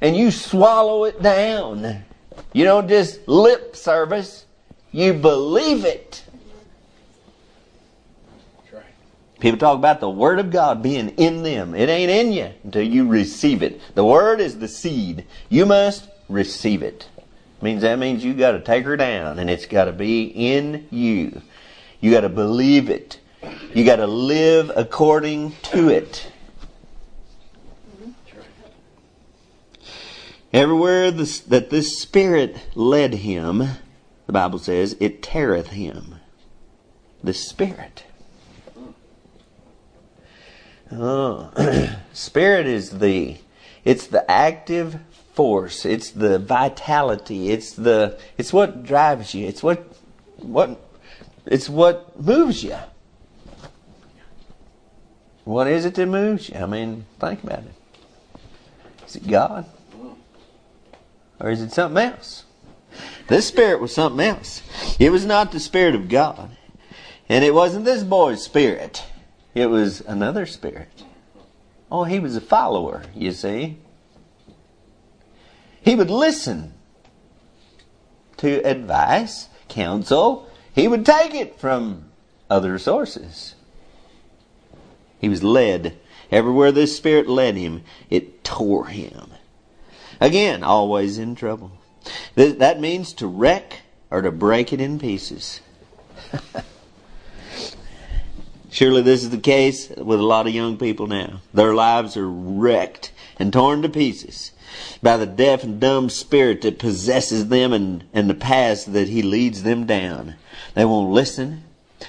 [0.00, 2.04] And you swallow it down.
[2.52, 4.44] You don't just lip service,
[4.92, 6.24] you believe it.
[9.40, 11.74] People talk about the Word of God being in them.
[11.74, 13.78] It ain't in you until you receive it.
[13.94, 15.26] The Word is the seed.
[15.50, 17.08] You must receive it.
[17.60, 20.86] Means that means you got to take her down, and it's got to be in
[20.90, 21.42] you.
[22.00, 23.18] You got to believe it.
[23.74, 26.30] You got to live according to it.
[30.52, 33.58] Everywhere this, that this Spirit led him,
[34.26, 36.16] the Bible says, it teareth him.
[37.22, 38.04] The Spirit.
[40.92, 41.50] Oh,
[42.12, 43.38] spirit is the
[43.84, 45.00] it's the active
[45.32, 45.84] force.
[45.84, 47.50] It's the vitality.
[47.50, 49.46] It's the it's what drives you.
[49.46, 49.84] It's what
[50.36, 50.80] what
[51.46, 52.76] it's what moves you.
[55.44, 56.56] What is it that moves you?
[56.56, 57.74] I mean, think about it.
[59.06, 59.66] Is it God?
[61.38, 62.44] Or is it something else?
[63.28, 64.62] This spirit was something else.
[64.98, 66.56] It was not the spirit of God.
[67.28, 69.04] And it wasn't this boy's spirit.
[69.54, 71.04] It was another spirit.
[71.90, 73.78] Oh, he was a follower, you see.
[75.82, 76.74] He would listen
[78.38, 80.48] to advice, counsel.
[80.74, 82.06] He would take it from
[82.50, 83.54] other sources.
[85.24, 85.96] He was led.
[86.30, 89.30] Everywhere this spirit led him, it tore him.
[90.20, 91.72] Again, always in trouble.
[92.34, 95.62] That means to wreck or to break it in pieces.
[98.70, 101.40] Surely this is the case with a lot of young people now.
[101.54, 104.52] Their lives are wrecked and torn to pieces
[105.02, 109.22] by the deaf and dumb spirit that possesses them and, and the paths that he
[109.22, 110.34] leads them down.
[110.74, 111.64] They won't listen.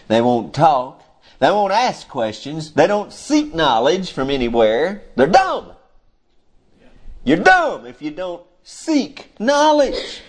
[0.10, 1.02] They won't talk.
[1.40, 2.74] They won't ask questions.
[2.74, 5.04] They don't seek knowledge from anywhere.
[5.16, 5.74] They're dumb.
[7.24, 10.22] You're dumb if you don't seek knowledge.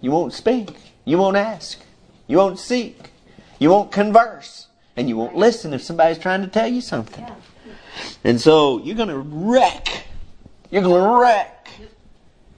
[0.00, 0.70] You won't speak.
[1.04, 1.80] You won't ask.
[2.26, 3.10] You won't seek.
[3.58, 4.66] You won't converse.
[4.96, 7.26] And you won't listen if somebody's trying to tell you something.
[8.24, 10.04] And so you're going to wreck.
[10.70, 11.68] You're going to wreck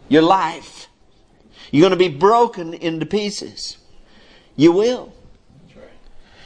[0.09, 0.89] your life.
[1.71, 3.79] You're going to be broken into pieces.
[4.57, 5.12] You will.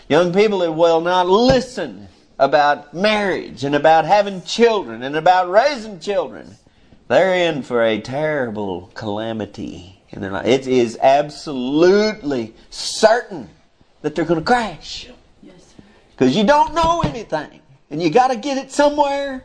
[0.09, 5.99] Young people that will not listen about marriage and about having children and about raising
[5.99, 6.57] children,
[7.09, 10.47] they're in for a terrible calamity in their life.
[10.47, 13.49] It is absolutely certain
[14.03, 15.09] that they're going to crash.
[16.11, 17.61] Because you don't know anything.
[17.90, 19.45] And you got to get it somewhere.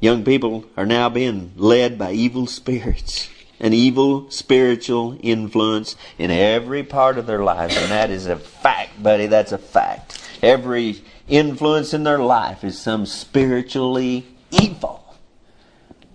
[0.00, 6.82] Young people are now being led by evil spirits, an evil spiritual influence in every
[6.82, 7.76] part of their lives.
[7.76, 9.26] And that is a fact, buddy.
[9.26, 10.20] That's a fact.
[10.42, 15.00] Every influence in their life is some spiritually evil.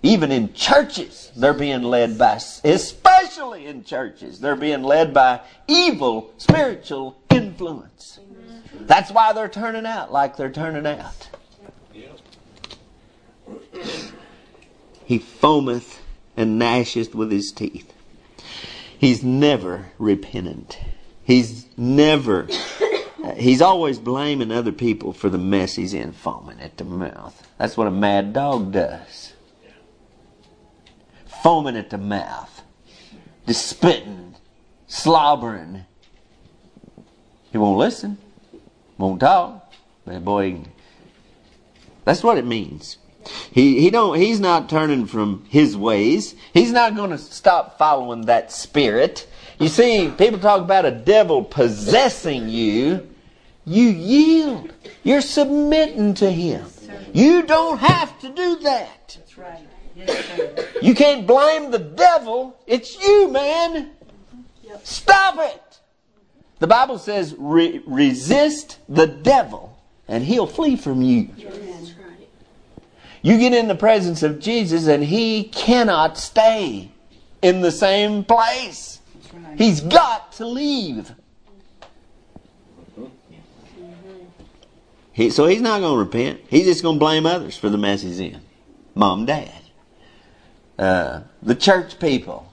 [0.02, 6.32] Even in churches, they're being led by, especially in churches, they're being led by evil
[6.38, 8.18] spiritual influence.
[8.80, 11.28] That's why they're turning out like they're turning out.
[15.04, 15.98] He foameth
[16.40, 17.92] and gnasheth with his teeth.
[18.98, 20.78] He's never repentant.
[21.22, 22.48] He's never,
[23.36, 27.46] he's always blaming other people for the mess he's in, foaming at the mouth.
[27.58, 29.32] That's what a mad dog does
[31.42, 32.62] foaming at the mouth,
[33.46, 34.34] just spitting,
[34.86, 35.84] slobbering.
[37.50, 38.18] He won't listen,
[38.98, 39.72] won't talk.
[40.04, 40.62] But boy,
[42.04, 42.98] that's what it means.
[43.52, 46.34] He he don't he's not turning from his ways.
[46.54, 49.28] He's not going to stop following that spirit.
[49.58, 53.08] You see, people talk about a devil possessing you.
[53.66, 54.72] You yield.
[55.02, 56.64] You're submitting to him.
[57.12, 59.16] You don't have to do that.
[59.18, 59.66] That's right.
[60.82, 62.58] You can't blame the devil.
[62.66, 63.90] It's you, man.
[64.82, 65.80] Stop it.
[66.58, 71.30] The Bible says, Re- resist the devil, and he'll flee from you.
[73.22, 76.90] You get in the presence of Jesus, and he cannot stay
[77.42, 79.00] in the same place.
[79.56, 81.12] He's got to leave.
[85.12, 86.40] He, so he's not going to repent.
[86.48, 88.40] He's just going to blame others for the mess he's in.
[88.94, 89.52] mom, dad,
[90.78, 92.50] uh, the church people,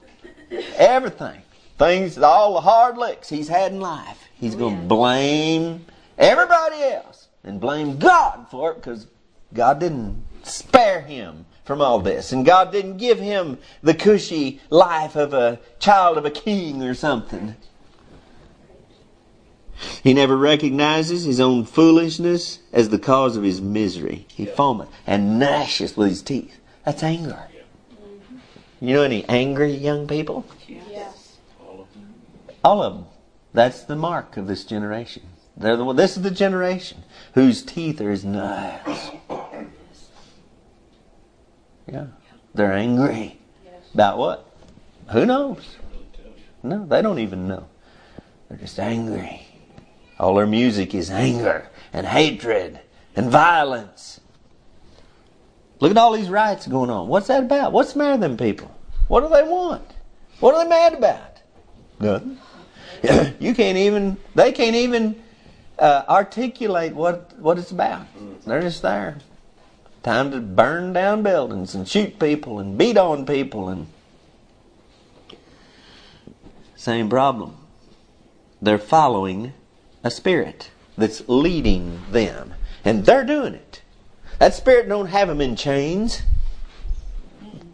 [0.76, 1.40] everything.
[1.78, 4.24] Things, all the hard licks he's had in life.
[4.34, 5.86] He's going to blame
[6.18, 9.06] everybody else and blame God for it because
[9.54, 12.32] God didn't spare him from all this.
[12.32, 16.94] And God didn't give him the cushy life of a child of a king or
[16.94, 17.56] something.
[20.02, 24.26] He never recognizes his own foolishness as the cause of his misery.
[24.32, 26.58] He foameth and gnashes with his teeth.
[26.84, 27.48] That's anger.
[28.80, 30.46] You know any angry young people?
[30.66, 31.36] Yes.
[32.64, 33.06] All of them.
[33.52, 35.22] That's the mark of this generation.
[35.56, 37.02] They're the one, this is the generation
[37.34, 39.10] whose teeth are as nails.
[41.90, 42.06] Yeah.
[42.54, 43.38] They're angry.
[43.94, 44.50] About what?
[45.10, 45.76] Who knows?
[46.62, 47.66] No, they don't even know.
[48.48, 49.42] They're just angry.
[50.18, 52.80] All their music is anger and hatred
[53.14, 54.20] and violence.
[55.80, 57.08] Look at all these riots going on.
[57.08, 57.72] What's that about?
[57.72, 58.74] What's the matter with them people?
[59.06, 59.88] What do they want?
[60.40, 61.40] What are they mad about?
[62.00, 62.38] Nothing.
[63.40, 65.22] you can't even, they can't even
[65.78, 68.06] uh, articulate what, what it's about.
[68.44, 69.18] They're just there.
[70.02, 73.88] Time to burn down buildings and shoot people and beat on people and
[76.76, 77.56] same problem.
[78.62, 79.52] They're following
[80.04, 83.82] a spirit that's leading them, and they're doing it.
[84.38, 86.22] That spirit don't have them in chains.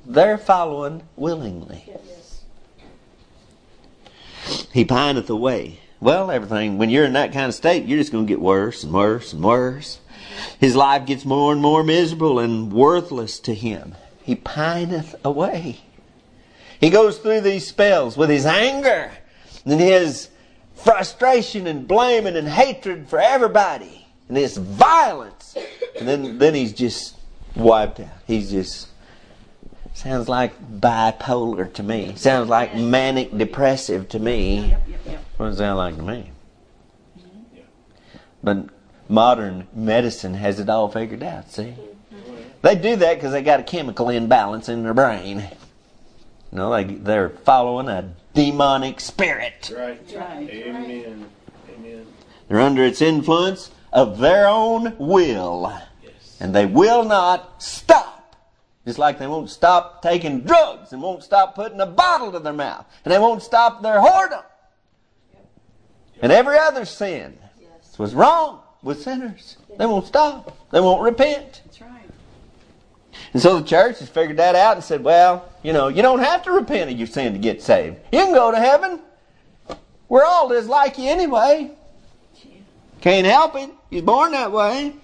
[0.07, 1.85] They're following willingly.
[4.73, 5.81] He pineth away.
[6.01, 8.83] Well, everything, when you're in that kind of state, you're just going to get worse
[8.83, 10.01] and worse and worse.
[10.59, 13.95] His life gets more and more miserable and worthless to him.
[14.23, 15.81] He pineth away.
[16.81, 19.13] He goes through these spells with his anger
[19.65, 20.29] and his
[20.75, 25.57] frustration and blaming and hatred for everybody and his violence.
[25.99, 27.17] And then, then he's just
[27.55, 28.09] wiped out.
[28.27, 28.89] He's just
[29.93, 32.15] sounds like bipolar to me.
[32.17, 34.75] Sounds like manic depressive to me.
[35.37, 36.31] What does that sound like to me?
[37.19, 37.61] Mm-hmm.
[38.43, 38.69] But
[39.09, 41.75] modern medicine has it all figured out, see?
[42.65, 45.41] They do that because they got a chemical imbalance in their brain.
[46.51, 49.71] You know, they, they're following a demonic spirit.
[49.77, 50.01] Right.
[50.17, 50.49] right.
[50.49, 51.27] Amen.
[51.77, 52.07] Amen.
[52.49, 55.79] They're under its influence of their own will.
[56.03, 56.39] Yes.
[56.41, 58.35] And they will not stop.
[58.87, 62.55] Just like they won't stop taking drugs and won't stop putting a bottle to their
[62.55, 62.87] mouth.
[63.05, 64.45] And they won't stop their whoredom.
[66.23, 67.37] And every other sin.
[67.61, 67.69] Yes.
[67.83, 69.57] That's what's wrong with sinners.
[69.79, 70.57] They won't stop.
[70.71, 71.63] They won't repent.
[71.65, 71.91] That's right.
[73.33, 76.21] And so the church has figured that out and said, well, you know, you don't
[76.21, 77.97] have to repent of your sin to get saved.
[78.13, 79.01] You can go to heaven.
[80.09, 81.73] We're all just like you anyway.
[83.01, 83.71] Can't help it.
[83.91, 84.95] You're born that way.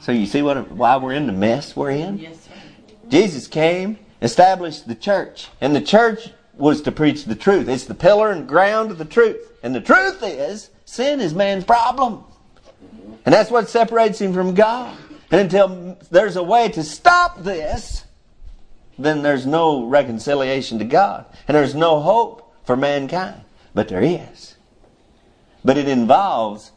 [0.00, 2.18] So you see what why we're in the mess we're in?
[2.18, 2.50] Yes, sir.
[3.08, 7.68] Jesus came, established the church, and the church was to preach the truth.
[7.68, 9.52] It's the pillar and ground of the truth.
[9.62, 12.24] And the truth is, sin is man's problem.
[13.24, 14.96] And that's what separates him from God.
[15.30, 18.04] And until there's a way to stop this,
[18.98, 21.26] then there's no reconciliation to God.
[21.48, 23.42] And there's no hope for mankind.
[23.74, 24.56] But there is.
[25.64, 26.70] But it involves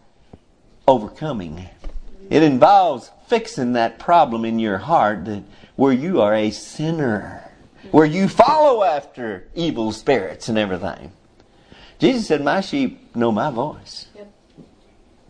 [0.88, 1.70] overcoming.
[2.30, 5.44] It involves fixing that problem in your heart that
[5.76, 7.52] where you are a sinner,
[7.92, 11.12] where you follow after evil spirits and everything.
[12.00, 14.08] Jesus said, My sheep know my voice.
[14.16, 14.32] Yep.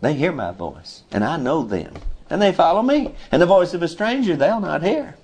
[0.00, 1.94] They hear my voice, and I know them,
[2.30, 3.14] and they follow me.
[3.32, 5.16] And the voice of a stranger they'll not hear.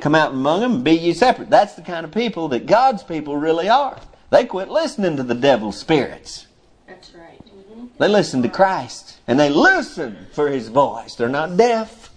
[0.00, 1.48] Come out among them and be ye separate.
[1.48, 3.98] That's the kind of people that God's people really are.
[4.30, 6.46] They quit listening to the devil's spirits.
[6.86, 7.40] That's right.
[7.46, 7.86] Mm-hmm.
[7.98, 11.14] They listen to Christ and they listen for his voice.
[11.14, 12.10] They're not deaf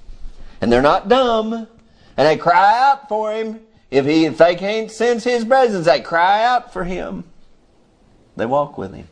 [0.60, 3.62] and they're not dumb and they cry out for him.
[3.90, 7.24] If he if they can't sense his presence, they cry out for him.
[8.38, 9.08] They walk with him.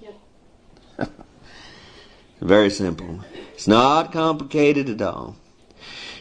[0.00, 1.10] Yep.
[2.40, 3.20] Very simple.
[3.52, 5.36] It's not complicated at all.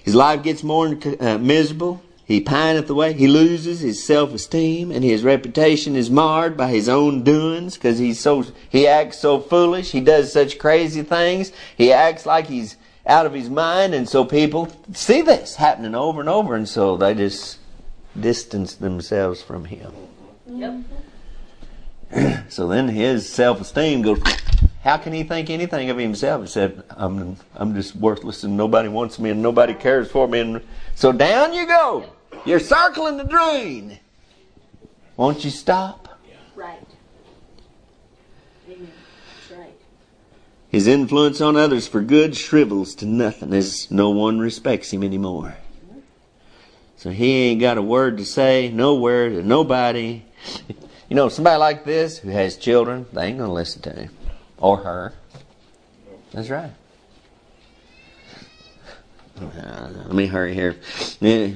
[0.04, 2.02] His life gets more uh, miserable.
[2.26, 3.14] He pineth away.
[3.14, 8.20] He loses his self-esteem, and his reputation is marred by his own doings because he's
[8.20, 9.92] so he acts so foolish.
[9.92, 11.52] He does such crazy things.
[11.78, 16.20] He acts like he's out of his mind, and so people see this happening over
[16.20, 17.60] and over, and so they just
[18.20, 19.94] distance themselves from him.
[20.48, 20.82] Yep.
[22.50, 24.22] So then his self-esteem goes.
[24.84, 26.44] How can he think anything of himself?
[26.44, 30.40] He said, "I'm I'm just worthless, and nobody wants me, and nobody cares for me."
[30.40, 30.62] And
[30.96, 32.06] so down you go.
[32.46, 34.00] You're circling the drain.
[35.18, 36.08] Won't you stop?
[36.56, 36.88] Right.
[38.70, 38.88] Amen.
[39.50, 39.74] That's right.
[40.70, 45.58] His influence on others for good shrivels to nothing as no one respects him anymore.
[46.96, 50.24] So he ain't got a word to say nowhere to nobody.
[51.10, 54.10] You know, somebody like this who has children, they ain't gonna listen to him
[54.58, 55.14] or her.
[56.34, 56.72] That's right.
[59.40, 60.76] Uh, let me hurry here.
[61.20, 61.50] Yeah.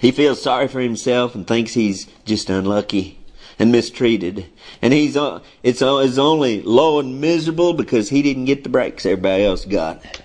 [0.00, 3.18] He feels sorry for himself and thinks he's just unlucky
[3.58, 4.46] and mistreated.
[4.80, 8.70] And he's uh, it's, uh, it's only low and miserable because he didn't get the
[8.70, 10.22] breaks everybody else got.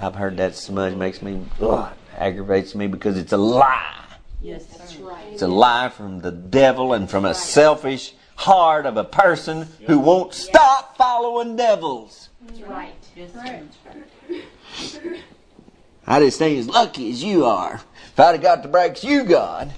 [0.00, 4.04] I've heard that smudge makes me ugh, aggravates me because it's a lie.
[4.42, 5.03] Yes, that's right.
[5.34, 9.98] It's a lie from the devil and from a selfish heart of a person who
[9.98, 12.28] won't stop following devils.
[12.64, 12.94] Right.
[13.16, 13.64] Yes, right.
[16.06, 17.80] I just ain't as lucky as you are.
[18.12, 19.70] If I'd have got the breaks you got.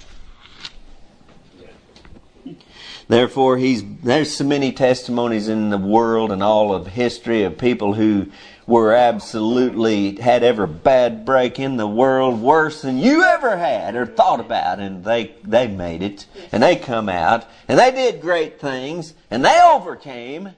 [3.07, 7.95] Therefore, he's there's so many testimonies in the world and all of history of people
[7.95, 8.27] who
[8.67, 14.05] were absolutely had every bad break in the world worse than you ever had or
[14.05, 18.59] thought about, and they they made it and they come out and they did great
[18.59, 20.49] things and they overcame.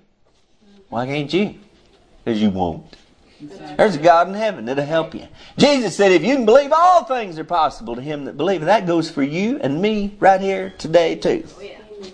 [0.89, 1.55] Why can't you?
[2.25, 2.95] Because you won't.
[3.77, 5.27] There's a God in heaven that'll help you.
[5.57, 8.61] Jesus said, if you can believe, all things are possible to him that believe.
[8.61, 11.45] That goes for you and me right here today, too.
[11.47, 12.11] Oh,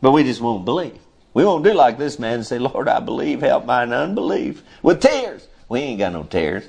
[0.00, 0.98] but we just won't believe.
[1.38, 4.60] We won't do like this man and say, Lord, I believe, help mine unbelief.
[4.82, 5.46] With tears.
[5.68, 6.64] We ain't got no tears.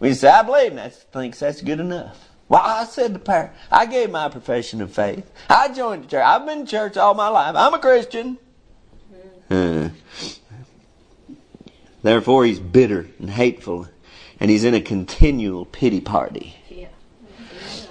[0.00, 2.30] We say, I believe, and that thinks that's good enough.
[2.48, 3.52] Well, I said the prayer.
[3.70, 5.30] I gave my profession of faith.
[5.50, 6.24] I joined the church.
[6.24, 7.56] I've been in church all my life.
[7.56, 8.38] I'm a Christian.
[9.50, 9.90] Uh,
[12.02, 13.86] Therefore, he's bitter and hateful,
[14.40, 16.56] and he's in a continual pity party.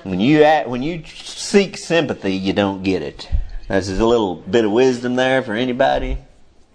[0.01, 3.29] When you act, when you seek sympathy, you don't get it.
[3.67, 6.19] That's just a little bit of wisdom there for anybody.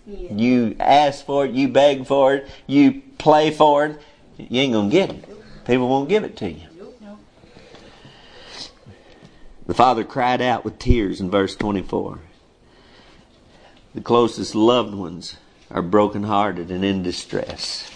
[0.07, 0.33] Yeah.
[0.33, 4.01] You ask for it, you beg for it, you play for it,
[4.39, 5.25] you ain't gonna get it.
[5.67, 6.67] People won't give it to you.
[9.67, 12.19] The father cried out with tears in verse 24.
[13.95, 15.37] The closest loved ones
[15.71, 17.89] are brokenhearted and in distress.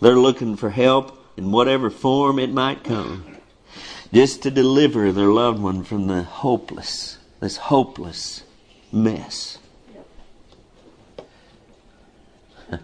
[0.00, 3.35] They're looking for help in whatever form it might come,
[4.12, 8.42] just to deliver their loved one from the hopeless, this hopeless
[8.92, 9.58] mess.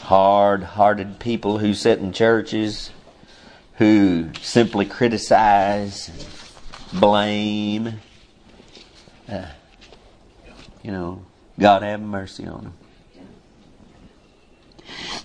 [0.00, 2.90] Hard hearted people who sit in churches
[3.78, 6.10] who simply criticize
[6.92, 8.00] blame.
[9.28, 9.46] Uh,
[10.82, 11.24] you know,
[11.58, 12.74] God have mercy on them.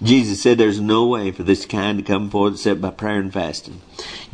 [0.01, 3.31] Jesus said there's no way for this kind to come forth except by prayer and
[3.31, 3.81] fasting.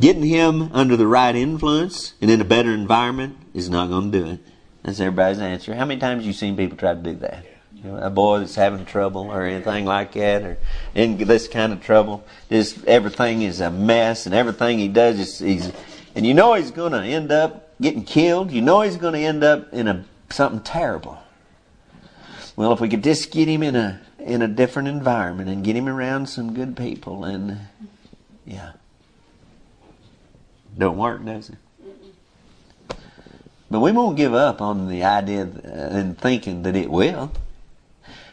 [0.00, 4.18] Getting him under the right influence and in a better environment is not going to
[4.18, 4.40] do it.
[4.82, 5.74] That's everybody's answer.
[5.74, 7.44] How many times have you seen people try to do that?
[7.74, 10.58] You know, a boy that's having trouble or anything like that or
[10.94, 12.24] in this kind of trouble.
[12.48, 15.72] Just everything is a mess and everything he does is he's
[16.14, 18.50] and you know he's going to end up getting killed.
[18.50, 21.18] You know he's going to end up in a something terrible.
[22.56, 25.76] Well, if we could just get him in a in a different environment and get
[25.76, 27.58] him around some good people, and
[28.44, 28.72] yeah,
[30.76, 31.58] don't work, does it?
[33.70, 37.32] But we won't give up on the idea and thinking that it will.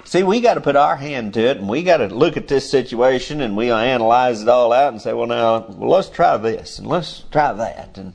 [0.03, 2.47] See, we got to put our hand to it, and we got to look at
[2.47, 6.37] this situation, and we analyze it all out, and say, well, now well, let's try
[6.37, 8.13] this, and let's try that, and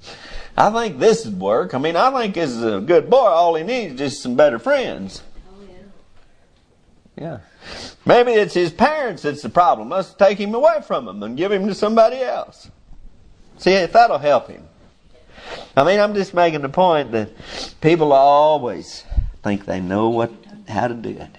[0.57, 1.75] I think this would work.
[1.75, 3.17] I mean, I think this is a good boy.
[3.17, 5.23] All he needs is just some better friends.
[5.49, 5.79] Oh, yeah.
[7.23, 7.39] Yeah.
[8.05, 9.91] Maybe it's his parents that's the problem.
[9.91, 12.71] Let's take him away from them and give him to somebody else.
[13.59, 14.65] See if that'll help him.
[15.77, 17.31] I mean, I'm just making the point that
[17.81, 19.05] people always
[19.43, 20.33] think they know what
[20.69, 21.31] how to do it.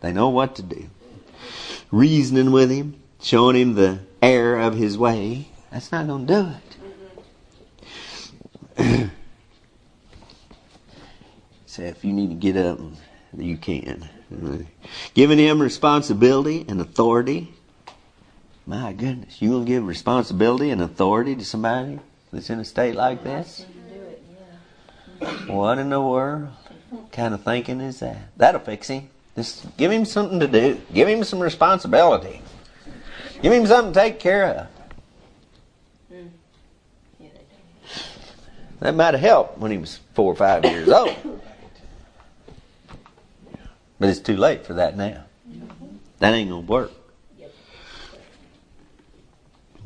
[0.00, 0.88] They know what to do.
[1.90, 6.48] Reasoning with him, showing him the error of his way, that's not going to do
[8.78, 9.10] it.
[11.66, 12.78] Say, if you need to get up,
[13.36, 14.08] you can.
[15.14, 17.52] Giving him responsibility and authority.
[18.66, 21.98] My goodness, you gonna give responsibility and authority to somebody
[22.32, 23.66] that's in a state like this?
[25.46, 26.48] What in the world
[27.12, 28.18] kind of thinking is that?
[28.36, 29.10] That'll fix him.
[29.36, 30.80] Just give him something to do.
[30.92, 32.42] Give him some responsibility.
[33.42, 34.66] Give him something to take care of.
[38.80, 41.14] That might have helped when he was four or five years old.
[44.00, 45.24] But it's too late for that now.
[46.18, 46.90] That ain't going to work.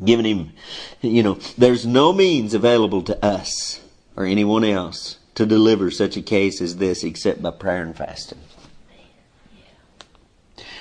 [0.05, 0.53] Giving him,
[1.03, 3.81] you know, there's no means available to us
[4.17, 8.39] or anyone else to deliver such a case as this except by prayer and fasting.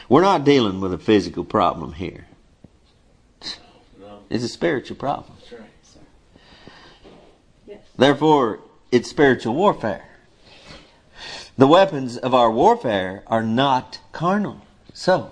[0.10, 2.28] We're not dealing with a physical problem here.
[4.30, 5.38] It's a spiritual problem.
[5.40, 5.70] that's right.
[7.68, 7.82] Yes.
[7.96, 8.62] Therefore,
[8.92, 10.13] it's spiritual warfare.
[11.56, 14.62] The weapons of our warfare are not carnal.
[14.94, 15.32] So,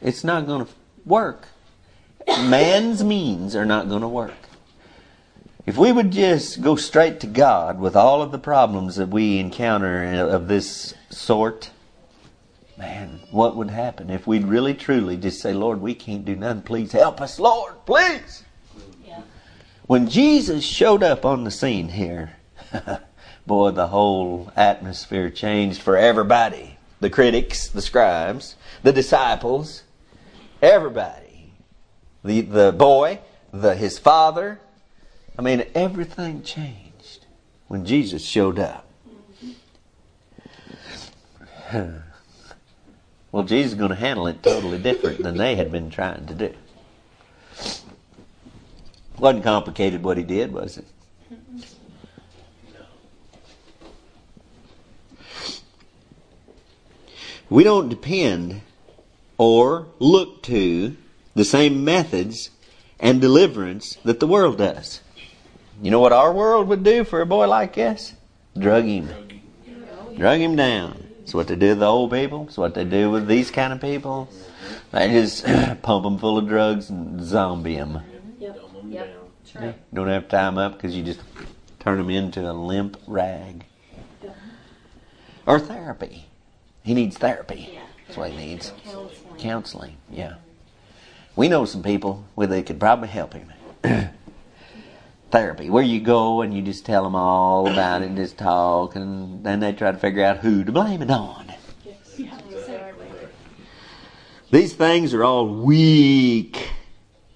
[0.00, 0.72] it's not going to
[1.04, 1.48] work.
[2.26, 4.34] Man's means are not going to work.
[5.66, 9.38] If we would just go straight to God with all of the problems that we
[9.38, 11.70] encounter of this sort,
[12.76, 16.62] man, what would happen if we'd really truly just say, Lord, we can't do nothing.
[16.62, 18.44] Please help us, Lord, please.
[19.06, 19.22] Yeah.
[19.86, 22.36] When Jesus showed up on the scene here,
[23.46, 26.78] boy, the whole atmosphere changed for everybody.
[27.00, 29.82] The critics, the scribes, the disciples,
[30.62, 31.52] everybody.
[32.24, 33.20] The the boy,
[33.52, 34.60] the his father.
[35.38, 37.26] I mean, everything changed
[37.68, 38.86] when Jesus showed up.
[43.32, 46.34] well, Jesus is going to handle it totally different than they had been trying to
[46.34, 46.54] do.
[49.18, 50.86] Wasn't complicated what he did, was it?
[57.50, 58.62] We don't depend
[59.36, 60.96] or look to
[61.34, 62.50] the same methods
[63.00, 65.00] and deliverance that the world does.
[65.82, 68.14] You know what our world would do for a boy like this?
[68.56, 69.08] Drug him.
[70.16, 71.04] Drug him down.
[71.22, 72.44] It's what they do with the old people.
[72.46, 74.28] It's what they do with these kind of people.
[74.92, 75.44] They just
[75.82, 78.00] pump them full of drugs and zombie them.
[78.38, 78.60] Yep.
[78.88, 79.16] Yep.
[79.56, 79.94] right.
[79.94, 81.20] Don't have to tie them up because you just
[81.80, 83.64] turn them into a limp rag.
[85.46, 86.23] Or therapy.
[86.84, 87.70] He needs therapy.
[87.72, 87.80] Yeah.
[88.06, 88.72] That's what he needs.
[88.84, 89.38] Counseling.
[89.38, 90.34] Counseling, yeah.
[91.34, 93.52] We know some people where they could probably help him.
[95.30, 98.94] Therapy, where you go and you just tell them all about it and just talk,
[98.94, 101.52] and then they try to figure out who to blame it on.
[101.84, 101.96] Yes.
[102.16, 102.38] Yeah.
[102.50, 103.06] Exactly.
[104.52, 106.68] These things are all weak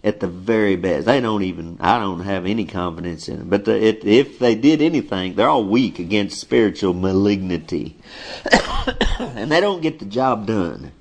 [0.09, 1.06] at the very best.
[1.06, 3.48] They don't even, I don't have any confidence in them.
[3.48, 7.96] But the, it, if they did anything, they're all weak against spiritual malignity.
[9.18, 10.92] and they don't get the job done.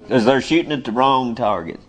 [0.00, 1.80] Because they're shooting at the wrong target.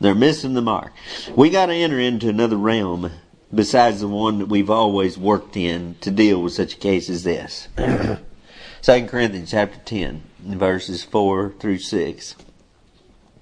[0.00, 0.92] They're missing the mark.
[1.34, 3.10] We got to enter into another realm
[3.54, 7.24] besides the one that we've always worked in to deal with such a case as
[7.24, 7.68] this.
[7.76, 12.36] 2 Corinthians chapter 10, verses 4 through 6.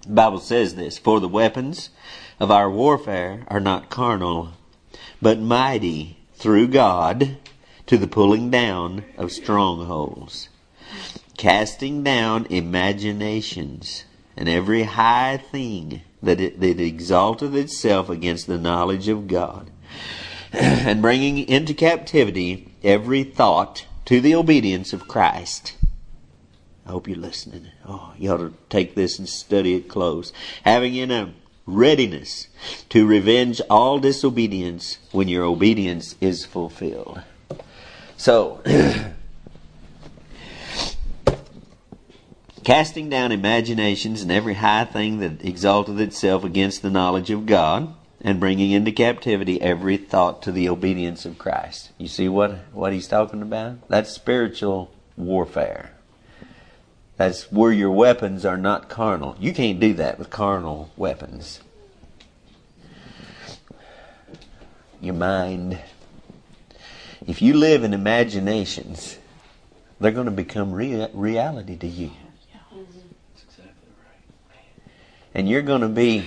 [0.03, 1.91] The Bible says this For the weapons
[2.39, 4.53] of our warfare are not carnal,
[5.21, 7.37] but mighty through God
[7.87, 10.49] to the pulling down of strongholds,
[11.37, 14.05] casting down imaginations
[14.37, 19.71] and every high thing that, it, that exalteth itself against the knowledge of God,
[20.53, 25.77] and bringing into captivity every thought to the obedience of Christ.
[26.91, 27.69] I hope you're listening.
[27.87, 30.33] Oh, you ought to take this and study it close.
[30.65, 31.33] Having in a
[31.65, 32.49] readiness
[32.89, 37.23] to revenge all disobedience when your obedience is fulfilled.
[38.17, 38.61] So,
[42.65, 47.95] casting down imaginations and every high thing that exalteth itself against the knowledge of God,
[48.21, 51.93] and bringing into captivity every thought to the obedience of Christ.
[51.99, 53.89] You see what, what he's talking about?
[53.89, 55.93] That's spiritual warfare.
[57.21, 59.37] That's where your weapons are not carnal.
[59.39, 61.61] You can't do that with carnal weapons.
[65.03, 65.79] Your mind.
[67.27, 69.19] If you live in imaginations,
[70.01, 72.11] they're going to become rea- reality to you.
[75.35, 76.25] And you're going to be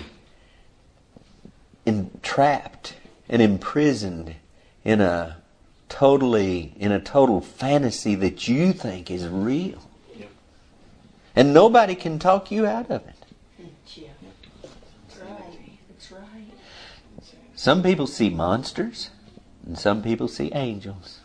[1.88, 2.94] entrapped
[3.28, 4.36] and imprisoned
[4.84, 5.38] in a
[5.90, 9.82] totally in a total fantasy that you think is real.
[11.36, 13.16] And nobody can talk you out of it.
[13.96, 14.10] Yeah.
[17.56, 19.10] Some people see monsters,
[19.66, 21.20] and some people see angels.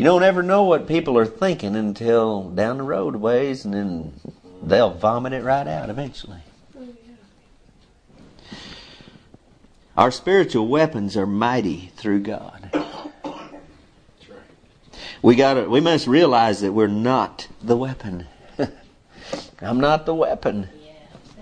[0.00, 4.14] You don't ever know what people are thinking until down the road ways, and then
[4.62, 6.40] they'll vomit it right out eventually.
[9.98, 12.70] Our spiritual weapons are mighty through God.
[15.22, 18.26] We got to we must realize that we're not the weapon.
[19.60, 20.68] I'm not the weapon.
[20.82, 20.92] Yeah.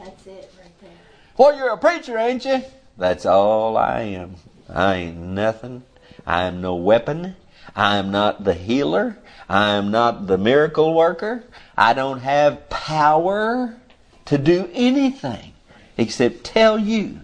[0.03, 0.91] That's it right there.
[1.37, 2.63] Well, you're a preacher, ain't you?
[2.97, 4.35] That's all I am.
[4.69, 5.85] I ain't nothing.
[6.27, 7.37] I am no weapon.
[7.77, 9.19] I am not the healer.
[9.49, 11.45] I am not the miracle worker.
[11.77, 13.77] I don't have power
[14.25, 15.53] to do anything
[15.97, 17.21] except tell you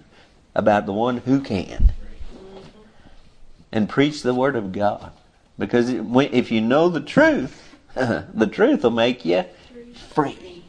[0.54, 1.92] about the one who can
[2.32, 2.58] mm-hmm.
[3.72, 5.12] and preach the Word of God.
[5.58, 9.44] Because if you know the truth, the truth will make you
[10.14, 10.64] free.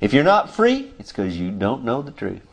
[0.00, 2.46] If you're not free, it's because you don't know the truth.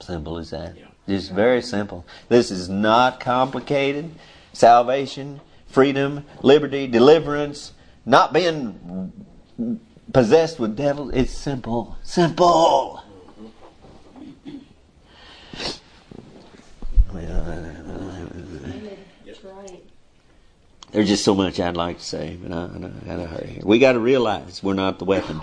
[0.00, 0.76] Simple as that.
[1.08, 2.04] Just very simple.
[2.28, 4.14] This is not complicated.
[4.52, 7.72] Salvation, freedom, liberty, deliverance,
[8.06, 9.12] not being
[10.12, 11.10] possessed with devils.
[11.14, 11.96] It's simple.
[12.02, 13.02] Simple.
[17.12, 18.33] Mm-hmm.
[20.94, 23.60] There's just so much I'd like to say, but I, I gotta hurry.
[23.64, 25.40] We got to realize we're not the weapon.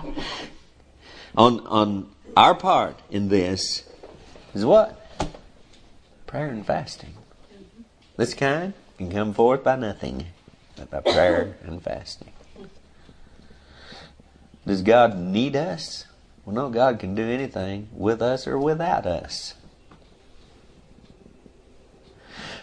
[1.36, 3.86] On on our part in this
[4.54, 4.98] is what
[6.26, 7.12] prayer and fasting.
[8.16, 10.24] This kind can come forth by nothing
[10.74, 12.32] but by prayer and fasting.
[14.66, 16.06] Does God need us?
[16.46, 16.70] Well, no.
[16.70, 19.52] God can do anything with us or without us.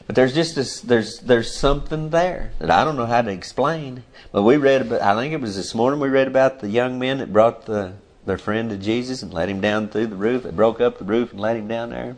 [0.10, 4.02] But there's just this, there's there's something there that I don't know how to explain.
[4.32, 6.98] But we read about I think it was this morning we read about the young
[6.98, 7.94] men that brought the
[8.26, 10.42] their friend to Jesus and let him down through the roof.
[10.42, 12.16] They broke up the roof and let him down there.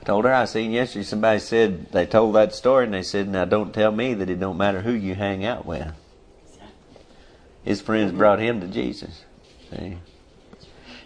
[0.00, 3.26] I told her I seen yesterday somebody said they told that story and they said,
[3.26, 5.92] Now don't tell me that it don't matter who you hang out with.
[7.64, 9.24] His friends brought him to Jesus.
[9.72, 9.98] See?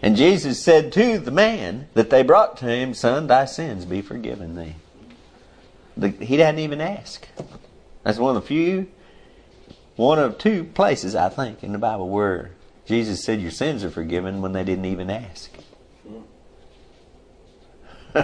[0.03, 4.03] And Jesus said to the man that they brought to him, Son, thy sins be
[4.03, 4.75] forgiven thee.
[5.99, 7.27] The, he didn't even ask.
[8.03, 8.87] That's one of the few,
[9.97, 12.51] one of two places, I think, in the Bible where
[12.85, 15.51] Jesus said your sins are forgiven when they didn't even ask.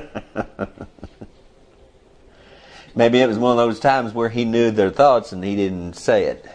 [2.96, 5.96] Maybe it was one of those times where he knew their thoughts and he didn't
[5.96, 6.46] say it.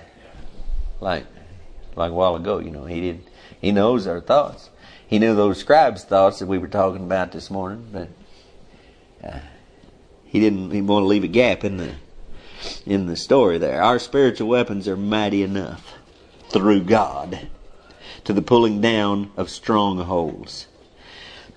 [1.00, 1.26] Like,
[1.96, 3.20] like a while ago, you know, he did.
[3.60, 4.70] He knows our thoughts.
[5.06, 8.08] He knew those scribes' thoughts that we were talking about this morning, but
[9.22, 9.40] uh,
[10.30, 10.70] he didn't.
[10.70, 11.94] He want to leave a gap in the
[12.86, 13.82] in the story there.
[13.82, 15.94] Our spiritual weapons are mighty enough
[16.50, 17.48] through God
[18.22, 20.68] to the pulling down of strongholds.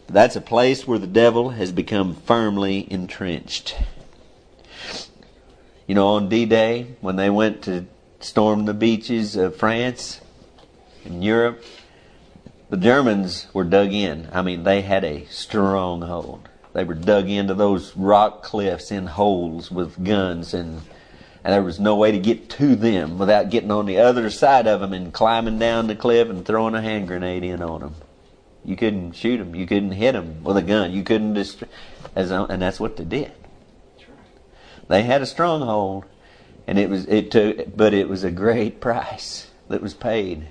[0.07, 3.75] That's a place where the devil has become firmly entrenched.
[5.85, 7.85] You know, on D Day, when they went to
[8.19, 10.19] storm the beaches of France
[11.05, 11.63] and Europe,
[12.71, 14.29] the Germans were dug in.
[14.33, 16.49] I mean, they had a stronghold.
[16.73, 20.81] They were dug into those rock cliffs in holes with guns, and,
[21.43, 24.67] and there was no way to get to them without getting on the other side
[24.67, 27.95] of them and climbing down the cliff and throwing a hand grenade in on them.
[28.65, 29.53] You couldn't shoot them.
[29.53, 30.91] You couldn't hit them with a gun.
[30.91, 31.63] You couldn't dist-
[32.15, 33.31] as and that's what they did.
[34.87, 36.05] They had a stronghold,
[36.65, 40.47] and it was it took, but it was a great price that was paid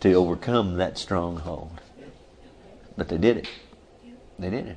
[0.00, 1.80] to overcome that stronghold.
[2.96, 3.48] But they did it.
[4.38, 4.76] They did it.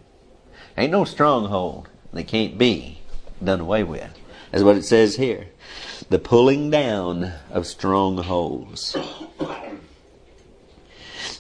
[0.78, 3.00] Ain't no stronghold that can't be
[3.44, 4.10] done away with.
[4.52, 5.48] That's what it says here.
[6.10, 8.96] The pulling down of strongholds.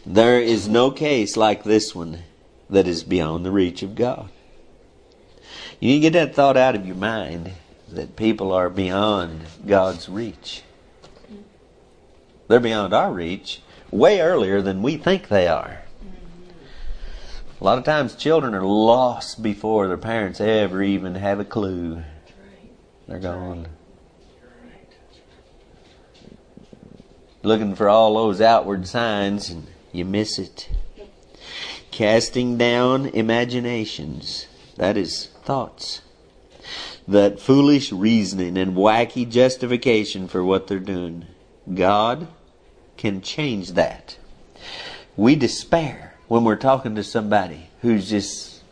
[0.06, 2.24] There is no case like this one
[2.70, 4.30] that is beyond the reach of God.
[5.80, 7.52] You need to get that thought out of your mind
[7.90, 10.64] that people are beyond God's reach.
[12.48, 13.62] They're beyond our reach
[13.92, 15.82] way earlier than we think they are.
[17.60, 22.04] A lot of times children are lost before their parents ever even have a clue.
[23.08, 23.68] They're gone.
[27.42, 30.70] Looking for all those outward signs and you miss it.
[31.90, 34.46] Casting down imaginations.
[34.76, 36.02] That is thoughts.
[37.08, 41.26] That foolish reasoning and wacky justification for what they're doing.
[41.74, 42.28] God
[42.98, 44.18] can change that.
[45.16, 48.64] We despair when we're talking to somebody who's just,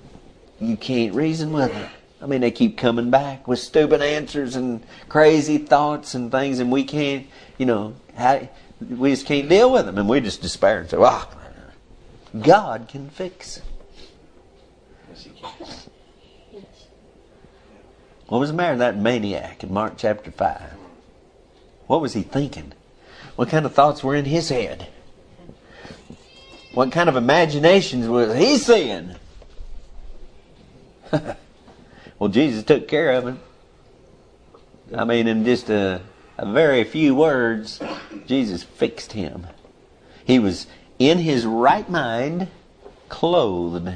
[0.59, 1.89] you can't reason with them.
[2.21, 6.71] I mean, they keep coming back with stupid answers and crazy thoughts and things, and
[6.71, 7.27] we can't,
[7.57, 8.47] you know, how,
[8.81, 11.27] we just can't deal with them, and we just despair and say, "Wow,
[12.41, 13.63] God can fix." it."
[18.27, 20.73] What was the matter with that maniac in Mark chapter five?
[21.87, 22.73] What was he thinking?
[23.35, 24.87] What kind of thoughts were in his head?
[26.75, 29.15] What kind of imaginations was he seeing?
[32.19, 33.35] well, Jesus took care of it.
[34.93, 36.01] I mean, in just a,
[36.37, 37.79] a very few words,
[38.27, 39.47] Jesus fixed him.
[40.25, 40.67] He was
[40.99, 42.49] in his right mind,
[43.07, 43.93] clothed,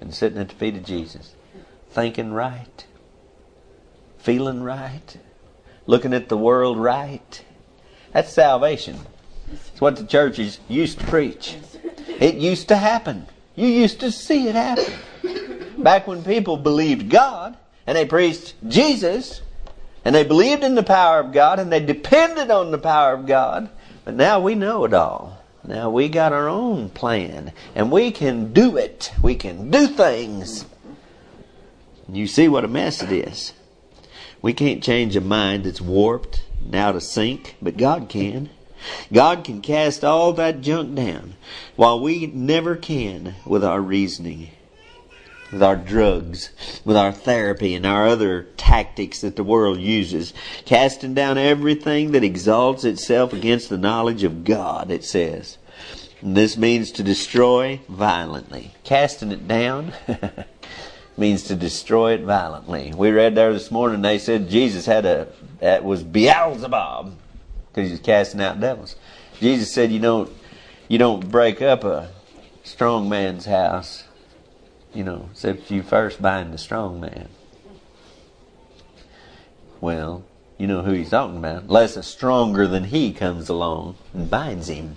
[0.00, 1.34] and sitting at the feet of Jesus,
[1.90, 2.86] thinking right,
[4.18, 5.16] feeling right,
[5.88, 7.44] looking at the world right.
[8.12, 9.00] That's salvation.
[9.52, 11.56] It's what the churches used to preach.
[12.08, 13.26] It used to happen.
[13.56, 14.92] You used to see it happen.
[15.78, 19.42] Back when people believed God and they preached Jesus
[20.04, 23.26] and they believed in the power of God and they depended on the power of
[23.26, 23.70] God.
[24.04, 25.38] But now we know it all.
[25.66, 29.12] Now we got our own plan and we can do it.
[29.22, 30.66] We can do things.
[32.08, 33.54] You see what a mess it is.
[34.42, 38.50] We can't change a mind that's warped and out of sync, but God can.
[39.12, 41.34] God can cast all that junk down,
[41.76, 44.50] while we never can with our reasoning,
[45.52, 46.50] with our drugs,
[46.84, 52.24] with our therapy, and our other tactics that the world uses, casting down everything that
[52.24, 55.58] exalts itself against the knowledge of God, it says.
[56.20, 58.72] And this means to destroy violently.
[58.82, 59.92] Casting it down
[61.16, 62.92] means to destroy it violently.
[62.96, 65.28] We read there this morning, they said Jesus had a,
[65.60, 67.14] that was Beelzebub
[67.74, 68.96] because he's casting out devils.
[69.40, 70.30] Jesus said, "You don't,
[70.88, 72.10] you don't break up a
[72.62, 74.04] strong man's house,
[74.92, 77.28] you know, except you first bind the strong man."
[79.80, 80.24] Well,
[80.56, 81.64] you know who he's talking about.
[81.64, 84.96] Unless a stronger than he comes along and binds him.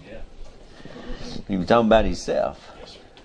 [1.47, 2.71] He was talking about himself.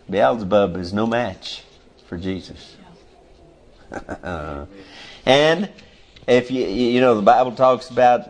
[0.09, 1.63] Beelzebub is no match
[2.07, 2.77] for Jesus.
[5.27, 5.71] and
[6.27, 8.29] if you you know the Bible talks about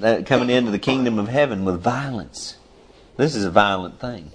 [0.00, 2.56] coming into the kingdom of heaven with violence.
[3.16, 4.30] This is a violent thing.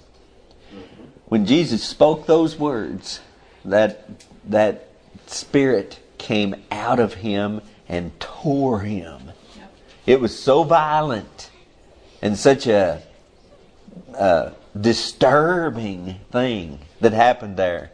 [1.26, 3.20] When Jesus spoke those words,
[3.64, 4.04] that
[4.46, 4.88] that
[5.26, 9.32] spirit came out of him and tore him.
[10.06, 11.50] It was so violent
[12.22, 13.02] and such a,
[14.14, 17.92] a disturbing thing that happened there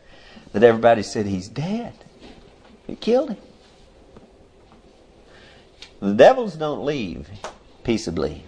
[0.53, 1.93] that everybody said he's dead.
[2.89, 3.39] It killed him.
[6.01, 7.29] The devils don't leave
[7.87, 8.43] peaceably.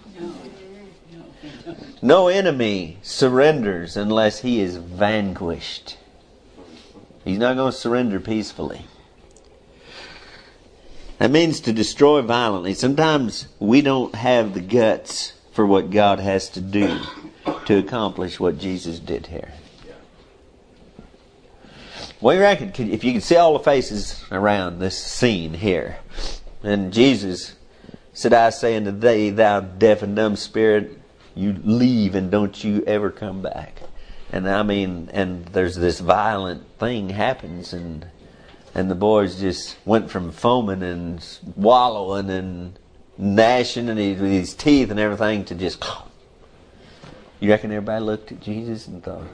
[2.02, 5.96] No enemy surrenders unless he is vanquished.
[7.24, 8.84] He's not going to surrender peacefully.
[11.18, 12.74] That means to destroy violently.
[12.74, 17.00] Sometimes we don't have the guts for what God has to do
[17.66, 19.52] to accomplish what Jesus did here.
[22.20, 22.72] Do you reckon?
[22.76, 25.98] If you can see all the faces around this scene here,
[26.64, 27.54] and Jesus
[28.18, 30.98] said, I say unto thee, thou deaf and dumb spirit,
[31.36, 33.80] you leave and don't you ever come back.
[34.32, 38.08] And I mean, and there's this violent thing happens, and
[38.74, 42.76] and the boys just went from foaming and wallowing and
[43.16, 45.82] gnashing and with his teeth and everything to just.
[47.40, 49.28] You reckon everybody looked at Jesus and thought,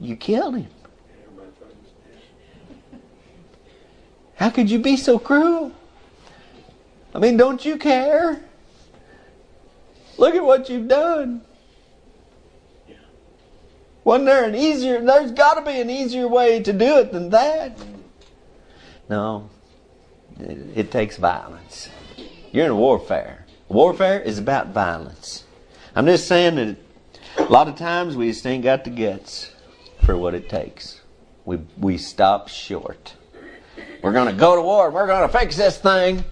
[0.00, 0.68] "You killed him."
[4.36, 5.74] How could you be so cruel?
[7.14, 8.42] I mean, don't you care?
[10.18, 11.42] Look at what you've done.
[14.04, 17.30] Wasn't there an easier, there's got to be an easier way to do it than
[17.30, 17.78] that.
[19.08, 19.50] No,
[20.40, 21.88] it, it takes violence.
[22.50, 23.44] You're in warfare.
[23.68, 25.44] Warfare is about violence.
[25.94, 26.76] I'm just saying that
[27.36, 29.52] a lot of times we just ain't got the guts
[30.04, 31.02] for what it takes.
[31.44, 33.14] We, we stop short.
[34.02, 34.90] We're going to go to war.
[34.90, 36.24] We're going to fix this thing.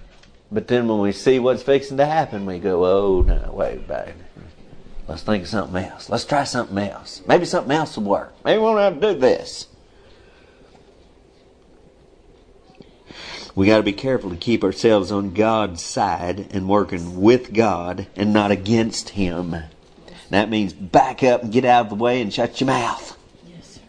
[0.50, 4.14] But then when we see what's fixing to happen, we go, oh, no, wait, babe.
[5.08, 6.08] Let's think of something else.
[6.08, 7.22] Let's try something else.
[7.26, 8.34] Maybe something else will work.
[8.44, 9.68] Maybe we won't have to do this.
[13.54, 18.06] We got to be careful to keep ourselves on God's side and working with God
[18.14, 19.56] and not against Him.
[20.30, 23.16] That means back up and get out of the way and shut your mouth.
[23.48, 23.80] Yes, sir.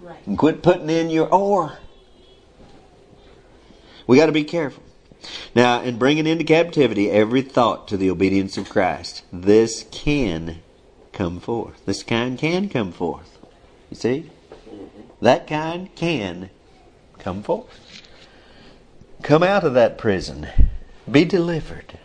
[0.00, 0.26] Right.
[0.26, 1.78] And quit putting in your oar.
[4.06, 4.82] We got to be careful.
[5.54, 10.60] Now, in bringing into captivity every thought to the obedience of Christ, this can
[11.12, 11.84] come forth.
[11.86, 13.38] This kind can come forth.
[13.90, 14.30] You see?
[15.20, 16.50] That kind can
[17.18, 17.78] come forth.
[19.22, 20.48] Come out of that prison.
[21.10, 21.98] Be delivered.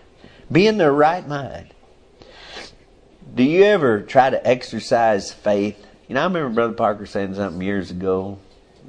[0.51, 1.73] Be in the right mind.
[3.33, 5.85] Do you ever try to exercise faith?
[6.07, 8.39] You know, I remember Brother Parker saying something years ago,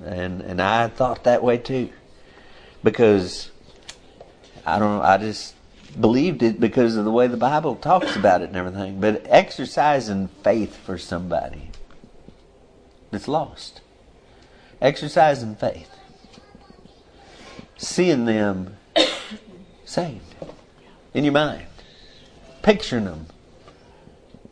[0.04, 1.90] and, and I thought that way too.
[2.84, 3.50] Because
[4.68, 5.02] I don't know.
[5.02, 5.54] I just
[5.98, 9.00] believed it because of the way the Bible talks about it and everything.
[9.00, 11.70] But exercising faith for somebody
[13.10, 13.80] that's lost,
[14.80, 15.90] exercising faith,
[17.78, 18.76] seeing them
[19.84, 20.34] saved
[21.14, 21.66] in your mind,
[22.62, 23.26] picturing them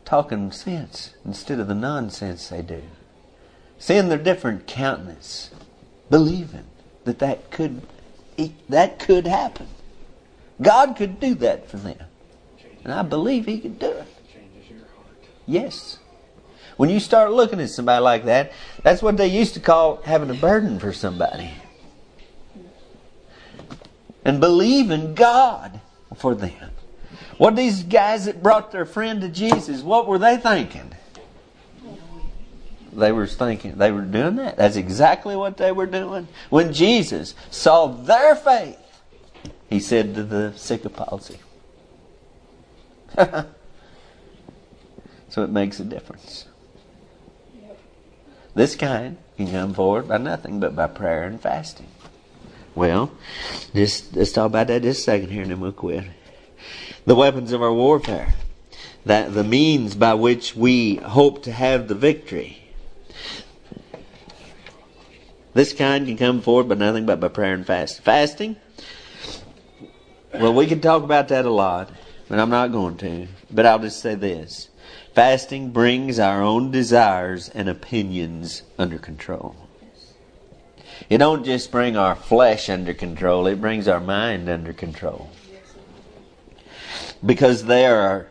[0.03, 2.81] talking sense instead of the nonsense they do,
[3.77, 5.51] seeing their different countenance,
[6.09, 6.65] believing
[7.03, 7.81] that that could
[8.69, 9.67] that could happen.
[10.61, 11.97] God could do that for them.
[12.83, 14.07] And I believe He could do it.
[15.45, 15.99] Yes.
[16.77, 18.51] When you start looking at somebody like that,
[18.83, 21.51] that's what they used to call having a burden for somebody.
[24.23, 25.79] And believe in God
[26.15, 26.71] for them.
[27.37, 30.93] What these guys that brought their friend to Jesus, what were they thinking?
[32.93, 34.57] They were thinking, they were doing that.
[34.57, 36.27] That's exactly what they were doing.
[36.49, 38.77] When Jesus saw their faith,
[39.69, 41.39] he said to the sick of palsy.
[45.29, 46.45] so it makes a difference.
[48.55, 51.87] This kind can come forward by nothing but by prayer and fasting.
[52.73, 53.11] Well,
[53.73, 56.05] just let's talk about that just a second here and then we'll quit.
[57.05, 58.33] The weapons of our warfare.
[59.05, 62.61] That the means by which we hope to have the victory.
[65.53, 68.03] This kind can come forward by nothing but by prayer and fasting.
[68.03, 68.55] Fasting?
[70.39, 71.89] Well, we could talk about that a lot,
[72.29, 73.27] but I'm not going to.
[73.49, 74.69] But I'll just say this.
[75.13, 79.55] Fasting brings our own desires and opinions under control.
[81.09, 85.29] It don't just bring our flesh under control, it brings our mind under control.
[87.25, 88.27] Because they are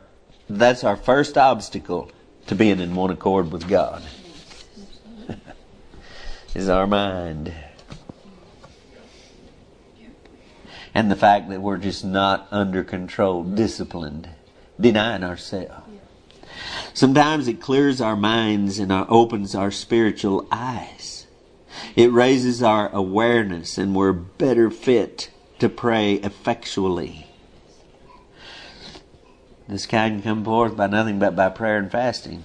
[0.49, 2.11] that's our first obstacle
[2.47, 4.05] to being in one accord with God.
[6.55, 7.53] is our mind.
[10.97, 14.30] And the fact that we're just not under control, disciplined,
[14.80, 15.84] denying ourselves.
[16.94, 21.26] Sometimes it clears our minds and opens our spiritual eyes.
[21.97, 25.28] It raises our awareness and we're better fit
[25.59, 27.26] to pray effectually.
[29.68, 32.42] This kind can come forth by nothing but by prayer and fasting.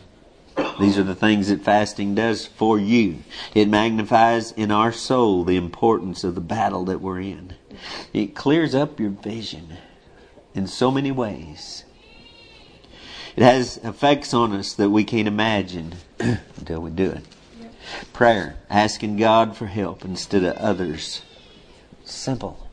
[0.77, 3.19] These are the things that fasting does for you.
[3.55, 7.53] It magnifies in our soul the importance of the battle that we're in.
[8.13, 9.77] It clears up your vision
[10.53, 11.85] in so many ways.
[13.35, 17.25] It has effects on us that we can't imagine until we do it.
[18.13, 21.21] Prayer, asking God for help instead of others.
[22.03, 22.67] Simple.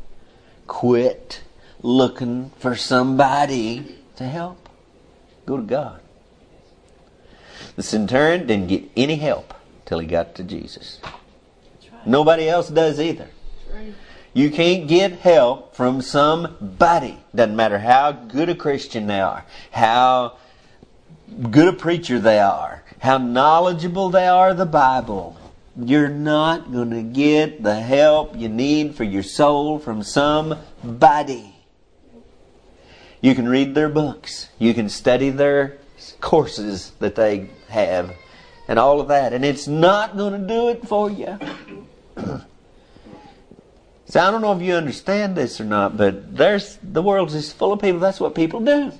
[0.66, 1.42] Quit
[1.82, 4.68] looking for somebody to help.
[5.46, 6.00] Go to God.
[7.76, 9.54] The centurion didn't get any help
[9.86, 11.00] till he got to Jesus.
[12.04, 13.28] Nobody else does either.
[14.34, 17.18] You can't get help from somebody.
[17.34, 20.36] Doesn't matter how good a Christian they are, how
[21.50, 25.36] good a preacher they are, how knowledgeable they are of the Bible.
[25.80, 31.54] You're not going to get the help you need for your soul from somebody.
[33.20, 34.48] You can read their books.
[34.58, 35.78] You can study their
[36.20, 38.14] courses that they have
[38.68, 39.32] and all of that.
[39.32, 41.38] And it's not going to do it for you.
[44.08, 47.56] so I don't know if you understand this or not, but there's the world's just
[47.56, 48.00] full of people.
[48.00, 48.92] That's what people do.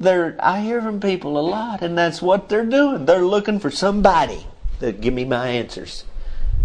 [0.00, 3.04] They're, I hear from people a lot, and that's what they're doing.
[3.04, 4.46] They're looking for somebody
[4.80, 6.04] to give me my answers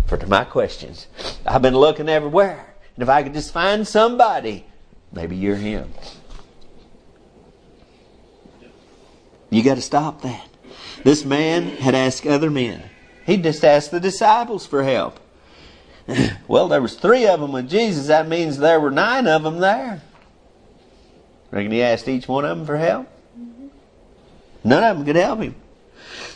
[0.08, 1.08] for my questions.
[1.46, 4.66] I've been looking everywhere, and if I could just find somebody,
[5.12, 5.94] maybe you're him.
[9.50, 10.48] You got to stop that.
[11.04, 12.84] This man had asked other men.
[13.26, 15.20] He just asked the disciples for help.
[16.48, 18.08] well, there was three of them with Jesus.
[18.08, 20.02] That means there were nine of them there.
[21.52, 23.08] Reckon he asked each one of them for help?
[24.64, 25.56] None of them could help him.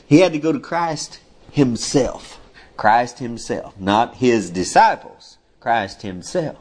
[0.08, 1.20] He had to go to Christ
[1.52, 2.40] himself.
[2.78, 3.80] Christ himself.
[3.80, 5.38] Not his disciples.
[5.60, 6.58] Christ himself.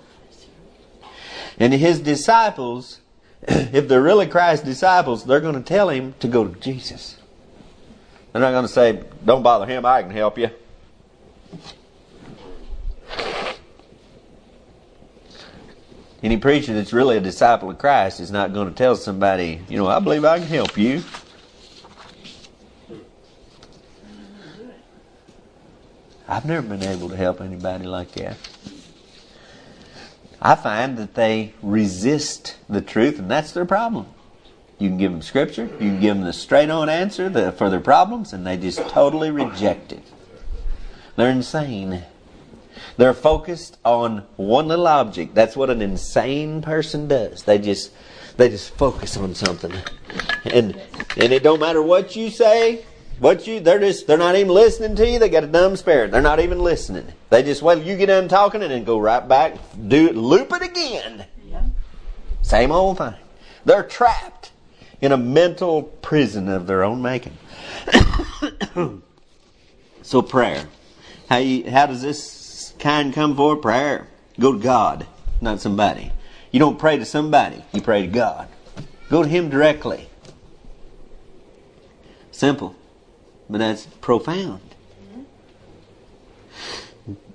[1.58, 3.00] And his disciples,
[3.42, 7.16] if they're really Christ's disciples, they're going to tell him to go to Jesus.
[8.32, 10.50] They're not going to say, don't bother him, I can help you.
[16.22, 19.76] Any preacher that's really a disciple of Christ is not going to tell somebody, you
[19.76, 21.02] know, I believe I can help you.
[26.28, 28.36] I've never been able to help anybody like that.
[30.40, 34.06] I find that they resist the truth, and that's their problem.
[34.78, 37.80] You can give them scripture, you can give them the straight on answer for their
[37.80, 40.04] problems, and they just totally reject it.
[41.16, 42.04] They're insane.
[42.96, 45.34] They're focused on one little object.
[45.34, 47.42] That's what an insane person does.
[47.42, 47.92] They just
[48.36, 49.72] they just focus on something.
[50.44, 50.80] And
[51.16, 52.84] and it don't matter what you say,
[53.18, 55.18] what you they're just they're not even listening to you.
[55.18, 56.10] They got a dumb spirit.
[56.10, 57.06] They're not even listening.
[57.30, 59.56] They just wait you get done talking and then go right back,
[59.88, 61.26] do it, loop it again.
[62.42, 63.14] Same old thing.
[63.64, 64.50] They're trapped
[65.00, 67.38] in a mental prison of their own making.
[70.02, 70.66] so prayer.
[71.28, 72.41] How you, how does this
[72.82, 74.08] kind come for prayer?
[74.38, 75.06] Go to God,
[75.40, 76.12] not somebody.
[76.50, 78.48] You don't pray to somebody, you pray to God.
[79.08, 80.08] Go to Him directly.
[82.30, 82.74] Simple.
[83.48, 84.60] but that's profound.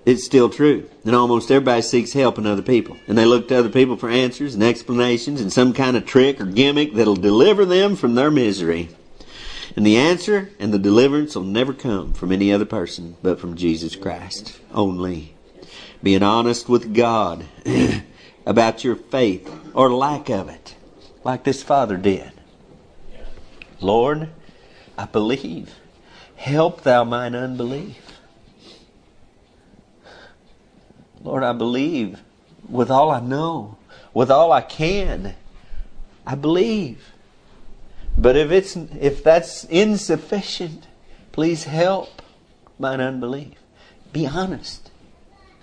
[0.05, 0.89] It's still true.
[1.03, 2.97] And almost everybody seeks help in other people.
[3.07, 6.39] And they look to other people for answers and explanations and some kind of trick
[6.39, 8.89] or gimmick that'll deliver them from their misery.
[9.75, 13.55] And the answer and the deliverance will never come from any other person but from
[13.55, 15.36] Jesus Christ only.
[16.03, 17.45] Being honest with God
[18.45, 20.75] about your faith or lack of it,
[21.23, 22.31] like this father did.
[23.81, 24.29] Lord,
[24.97, 25.73] I believe.
[26.35, 27.97] Help thou mine unbelief.
[31.23, 32.19] Lord, I believe
[32.69, 33.77] with all I know,
[34.13, 35.35] with all I can.
[36.25, 37.11] I believe.
[38.17, 40.85] But if it's if that's insufficient,
[41.31, 42.21] please help
[42.77, 43.53] mine unbelief.
[44.13, 44.91] Be honest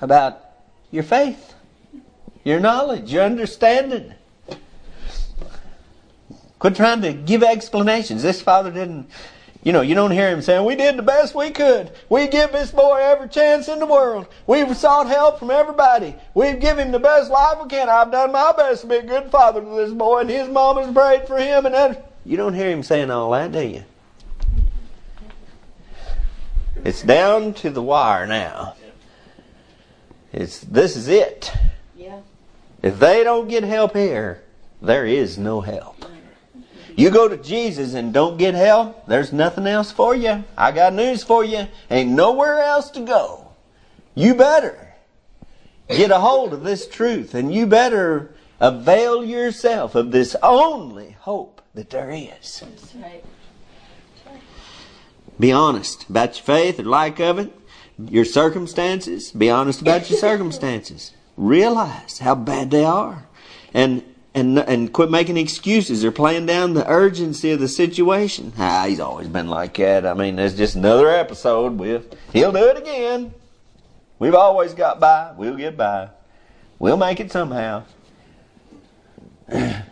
[0.01, 0.41] about
[0.91, 1.55] your faith,
[2.45, 4.15] your knowledge, your understanding.
[6.59, 8.23] Quit trying to give explanations.
[8.23, 9.11] This father didn't
[9.65, 11.91] you know, you don't hear him saying, We did the best we could.
[12.11, 14.27] We give this boy every chance in the world.
[14.47, 16.15] We've sought help from everybody.
[16.35, 17.89] We've given him the best life we can.
[17.89, 20.77] I've done my best to be a good father to this boy, and his mom
[20.77, 21.65] has prayed for him.
[21.65, 22.13] And that.
[22.27, 23.85] You don't hear him saying all that, do you?
[26.85, 28.75] It's down to the wire now.
[30.35, 31.53] It's this is it.
[31.97, 32.21] Yeah.
[32.83, 34.43] If they don't get help here,
[34.83, 36.05] there is no help.
[36.97, 40.45] You go to Jesus and don't get help, there's nothing else for you.
[40.57, 41.67] I got news for you.
[41.91, 43.53] Ain't nowhere else to go.
[44.15, 44.95] You better
[45.89, 51.63] get a hold of this truth and you better avail yourself of this only hope
[51.75, 52.63] that there is.
[52.65, 53.25] That's right.
[55.39, 57.53] Be honest about your faith or lack of it,
[57.99, 59.31] your circumstances.
[59.31, 61.13] Be honest about your circumstances.
[61.37, 63.27] Realize how bad they are.
[63.73, 64.03] And
[64.35, 68.53] and and quit making excuses or playing down the urgency of the situation.
[68.59, 70.07] Ah, he's always been like that.
[70.07, 73.33] I mean, there's just another episode with he'll do it again.
[74.19, 75.33] We've always got by.
[75.37, 76.11] We'll get by.
[76.79, 77.85] We'll make it somehow.
[79.49, 79.85] no.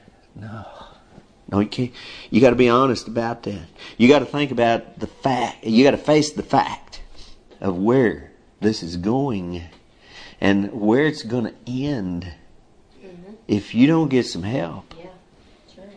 [1.53, 1.93] No, you can't.
[2.31, 3.67] You got to be honest about that.
[3.99, 5.65] You got to think about the fact.
[5.65, 6.92] You got to face the fact
[7.63, 9.63] of where this is going
[10.41, 12.35] and where it's going to end
[13.01, 13.33] mm-hmm.
[13.47, 15.07] if you don't get some help Yeah.
[15.67, 15.97] That's right.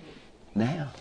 [0.56, 0.92] now.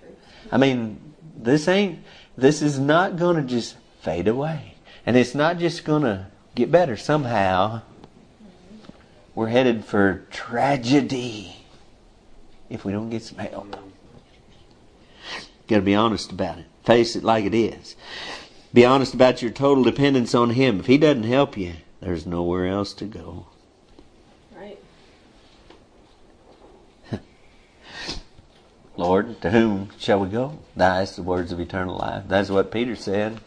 [0.00, 0.14] True.
[0.50, 1.98] I mean, this ain't,
[2.36, 4.76] this is not going to just fade away.
[5.04, 7.78] And it's not just going to get better somehow.
[7.78, 8.92] Mm-hmm.
[9.34, 11.56] We're headed for tragedy
[12.70, 13.72] if we don't get some help.
[13.72, 13.88] Mm-hmm.
[15.66, 16.66] Got to be honest about it.
[16.84, 17.96] Face it like it is.
[18.72, 20.80] Be honest about your total dependence on Him.
[20.80, 23.46] If He doesn't help you, there's nowhere else to go.
[24.54, 24.78] Right.
[28.96, 30.58] Lord, to whom shall we go?
[30.74, 32.24] That's the words of eternal life.
[32.26, 33.40] That's what Peter said.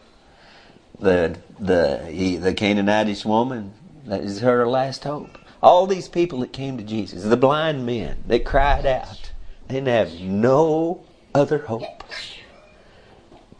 [0.98, 3.74] The the he, the Canaanitish woman
[4.06, 5.38] that is her last hope.
[5.62, 9.32] All these people that came to Jesus, the blind men that cried out,
[9.68, 11.04] they have no
[11.34, 12.04] other hope,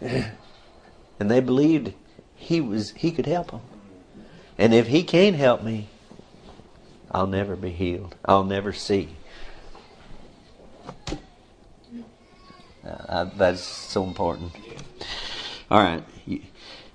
[1.19, 1.95] and they believed
[2.35, 3.61] he was he could help them.
[4.59, 5.89] And if he can't help me,
[7.11, 8.15] I'll never be healed.
[8.25, 9.11] I'll never see.
[12.85, 14.53] Uh, that's so important.
[15.71, 16.05] All right.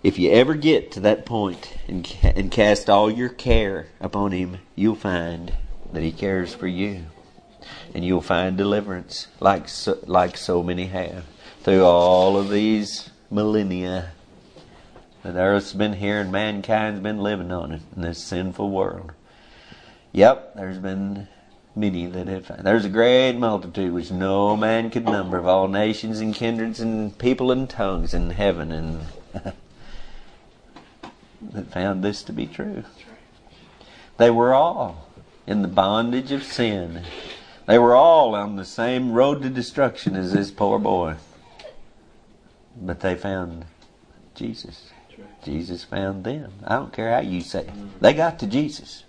[0.04, 4.58] If you ever get to that point and, and cast all your care upon Him,
[4.76, 5.54] you'll find
[5.92, 7.06] that He cares for you.
[7.94, 11.26] And you'll find deliverance like so, like so many have
[11.62, 14.12] through all of these millennia
[15.24, 19.12] that Earth's been here and mankind's been living on it in this sinful world.
[20.14, 21.28] Yep, there's been
[21.76, 22.64] many that have.
[22.64, 27.18] There's a great multitude which no man could number of all nations and kindreds and
[27.18, 29.00] people and tongues in heaven and
[31.42, 32.84] that found this to be true.
[34.18, 35.08] They were all
[35.48, 37.04] in the bondage of sin.
[37.66, 41.16] They were all on the same road to destruction as this poor boy.
[42.76, 43.66] But they found
[44.36, 44.91] Jesus.
[45.44, 46.52] Jesus found them.
[46.64, 48.02] I don't care how you say it.
[48.02, 49.04] They got to Jesus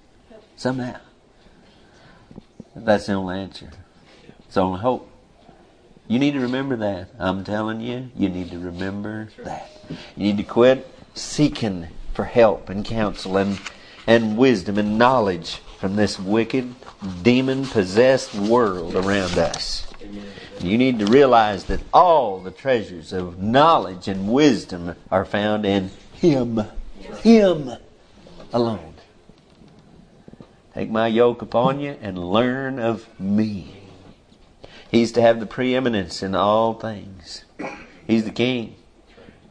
[0.57, 0.99] somehow.
[2.75, 3.71] That's the only answer.
[4.47, 5.09] It's the only hope.
[6.09, 7.09] You need to remember that.
[7.19, 9.71] I'm telling you, you need to remember that.
[10.17, 13.59] You need to quit seeking for help and counsel and,
[14.07, 16.75] and wisdom and knowledge from this wicked,
[17.23, 19.87] demon possessed world around us.
[20.61, 25.91] You need to realize that all the treasures of knowledge and wisdom are found in
[26.23, 26.63] Him.
[27.25, 27.73] Him
[28.53, 28.95] alone.
[30.73, 33.75] Take my yoke upon you and learn of me.
[34.89, 37.45] He's to have the preeminence in all things.
[38.07, 38.77] He's the king.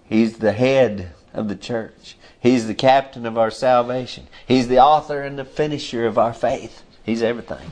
[0.06, 2.15] He's the head of the church.
[2.39, 4.27] He's the captain of our salvation.
[4.48, 6.84] He's the author and the finisher of our faith.
[7.03, 7.69] He's everything.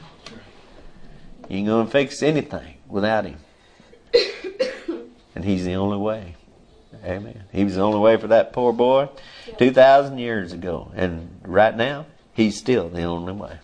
[1.47, 3.39] You ain't going to fix anything without Him.
[5.35, 6.35] And He's the only way.
[7.03, 7.43] Amen.
[7.51, 9.09] He was the only way for that poor boy
[9.57, 10.91] 2,000 years ago.
[10.95, 12.05] And right now,
[12.39, 13.57] He's still the only way.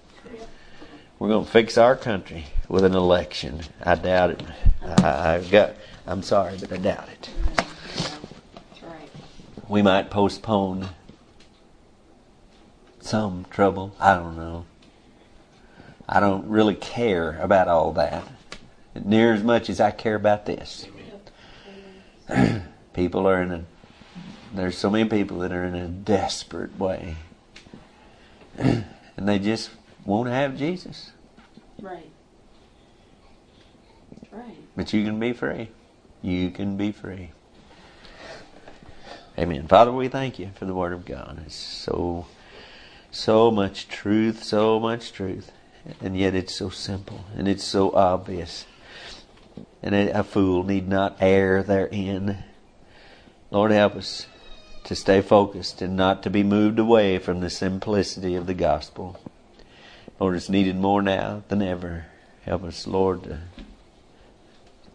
[1.17, 3.61] We're going to fix our country with an election.
[3.81, 4.43] I doubt it.
[4.83, 5.75] I, I got.
[6.05, 7.29] I'm sorry, but I doubt it.
[9.69, 10.89] We might postpone
[12.99, 13.95] some trouble.
[13.97, 14.65] I don't know.
[16.09, 18.27] I don't really care about all that
[18.93, 20.85] near as much as I care about this.
[22.95, 23.65] people are in a.
[24.53, 27.17] There's so many people that are in a desperate way,
[28.57, 28.85] and
[29.17, 29.69] they just
[30.05, 31.11] won't have Jesus.
[31.79, 32.09] Right.
[34.31, 34.57] Right.
[34.75, 35.69] But you can be free.
[36.21, 37.31] You can be free.
[39.37, 39.67] Amen.
[39.67, 41.43] Father, we thank you for the Word of God.
[41.45, 42.25] It's so,
[43.11, 45.51] so much truth, so much truth.
[46.01, 48.65] And yet it's so simple and it's so obvious.
[49.83, 52.44] And a fool need not err therein.
[53.51, 54.27] Lord, help us
[54.85, 59.19] to stay focused and not to be moved away from the simplicity of the gospel.
[60.19, 62.05] Lord, it's needed more now than ever.
[62.43, 63.39] Help us, Lord, to,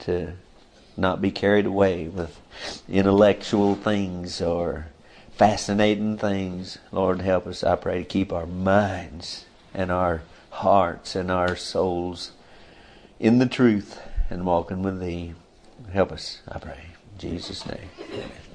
[0.00, 0.32] to
[0.96, 2.40] not be carried away with
[2.88, 4.86] intellectual things or
[5.32, 6.78] fascinating things.
[6.92, 9.44] Lord, help us, I pray, to keep our minds
[9.74, 12.32] and our hearts and our souls
[13.18, 15.34] in the truth and walking with Thee.
[15.92, 16.89] Help us, I pray.
[17.20, 17.90] Jesus' name.
[18.14, 18.49] Amen.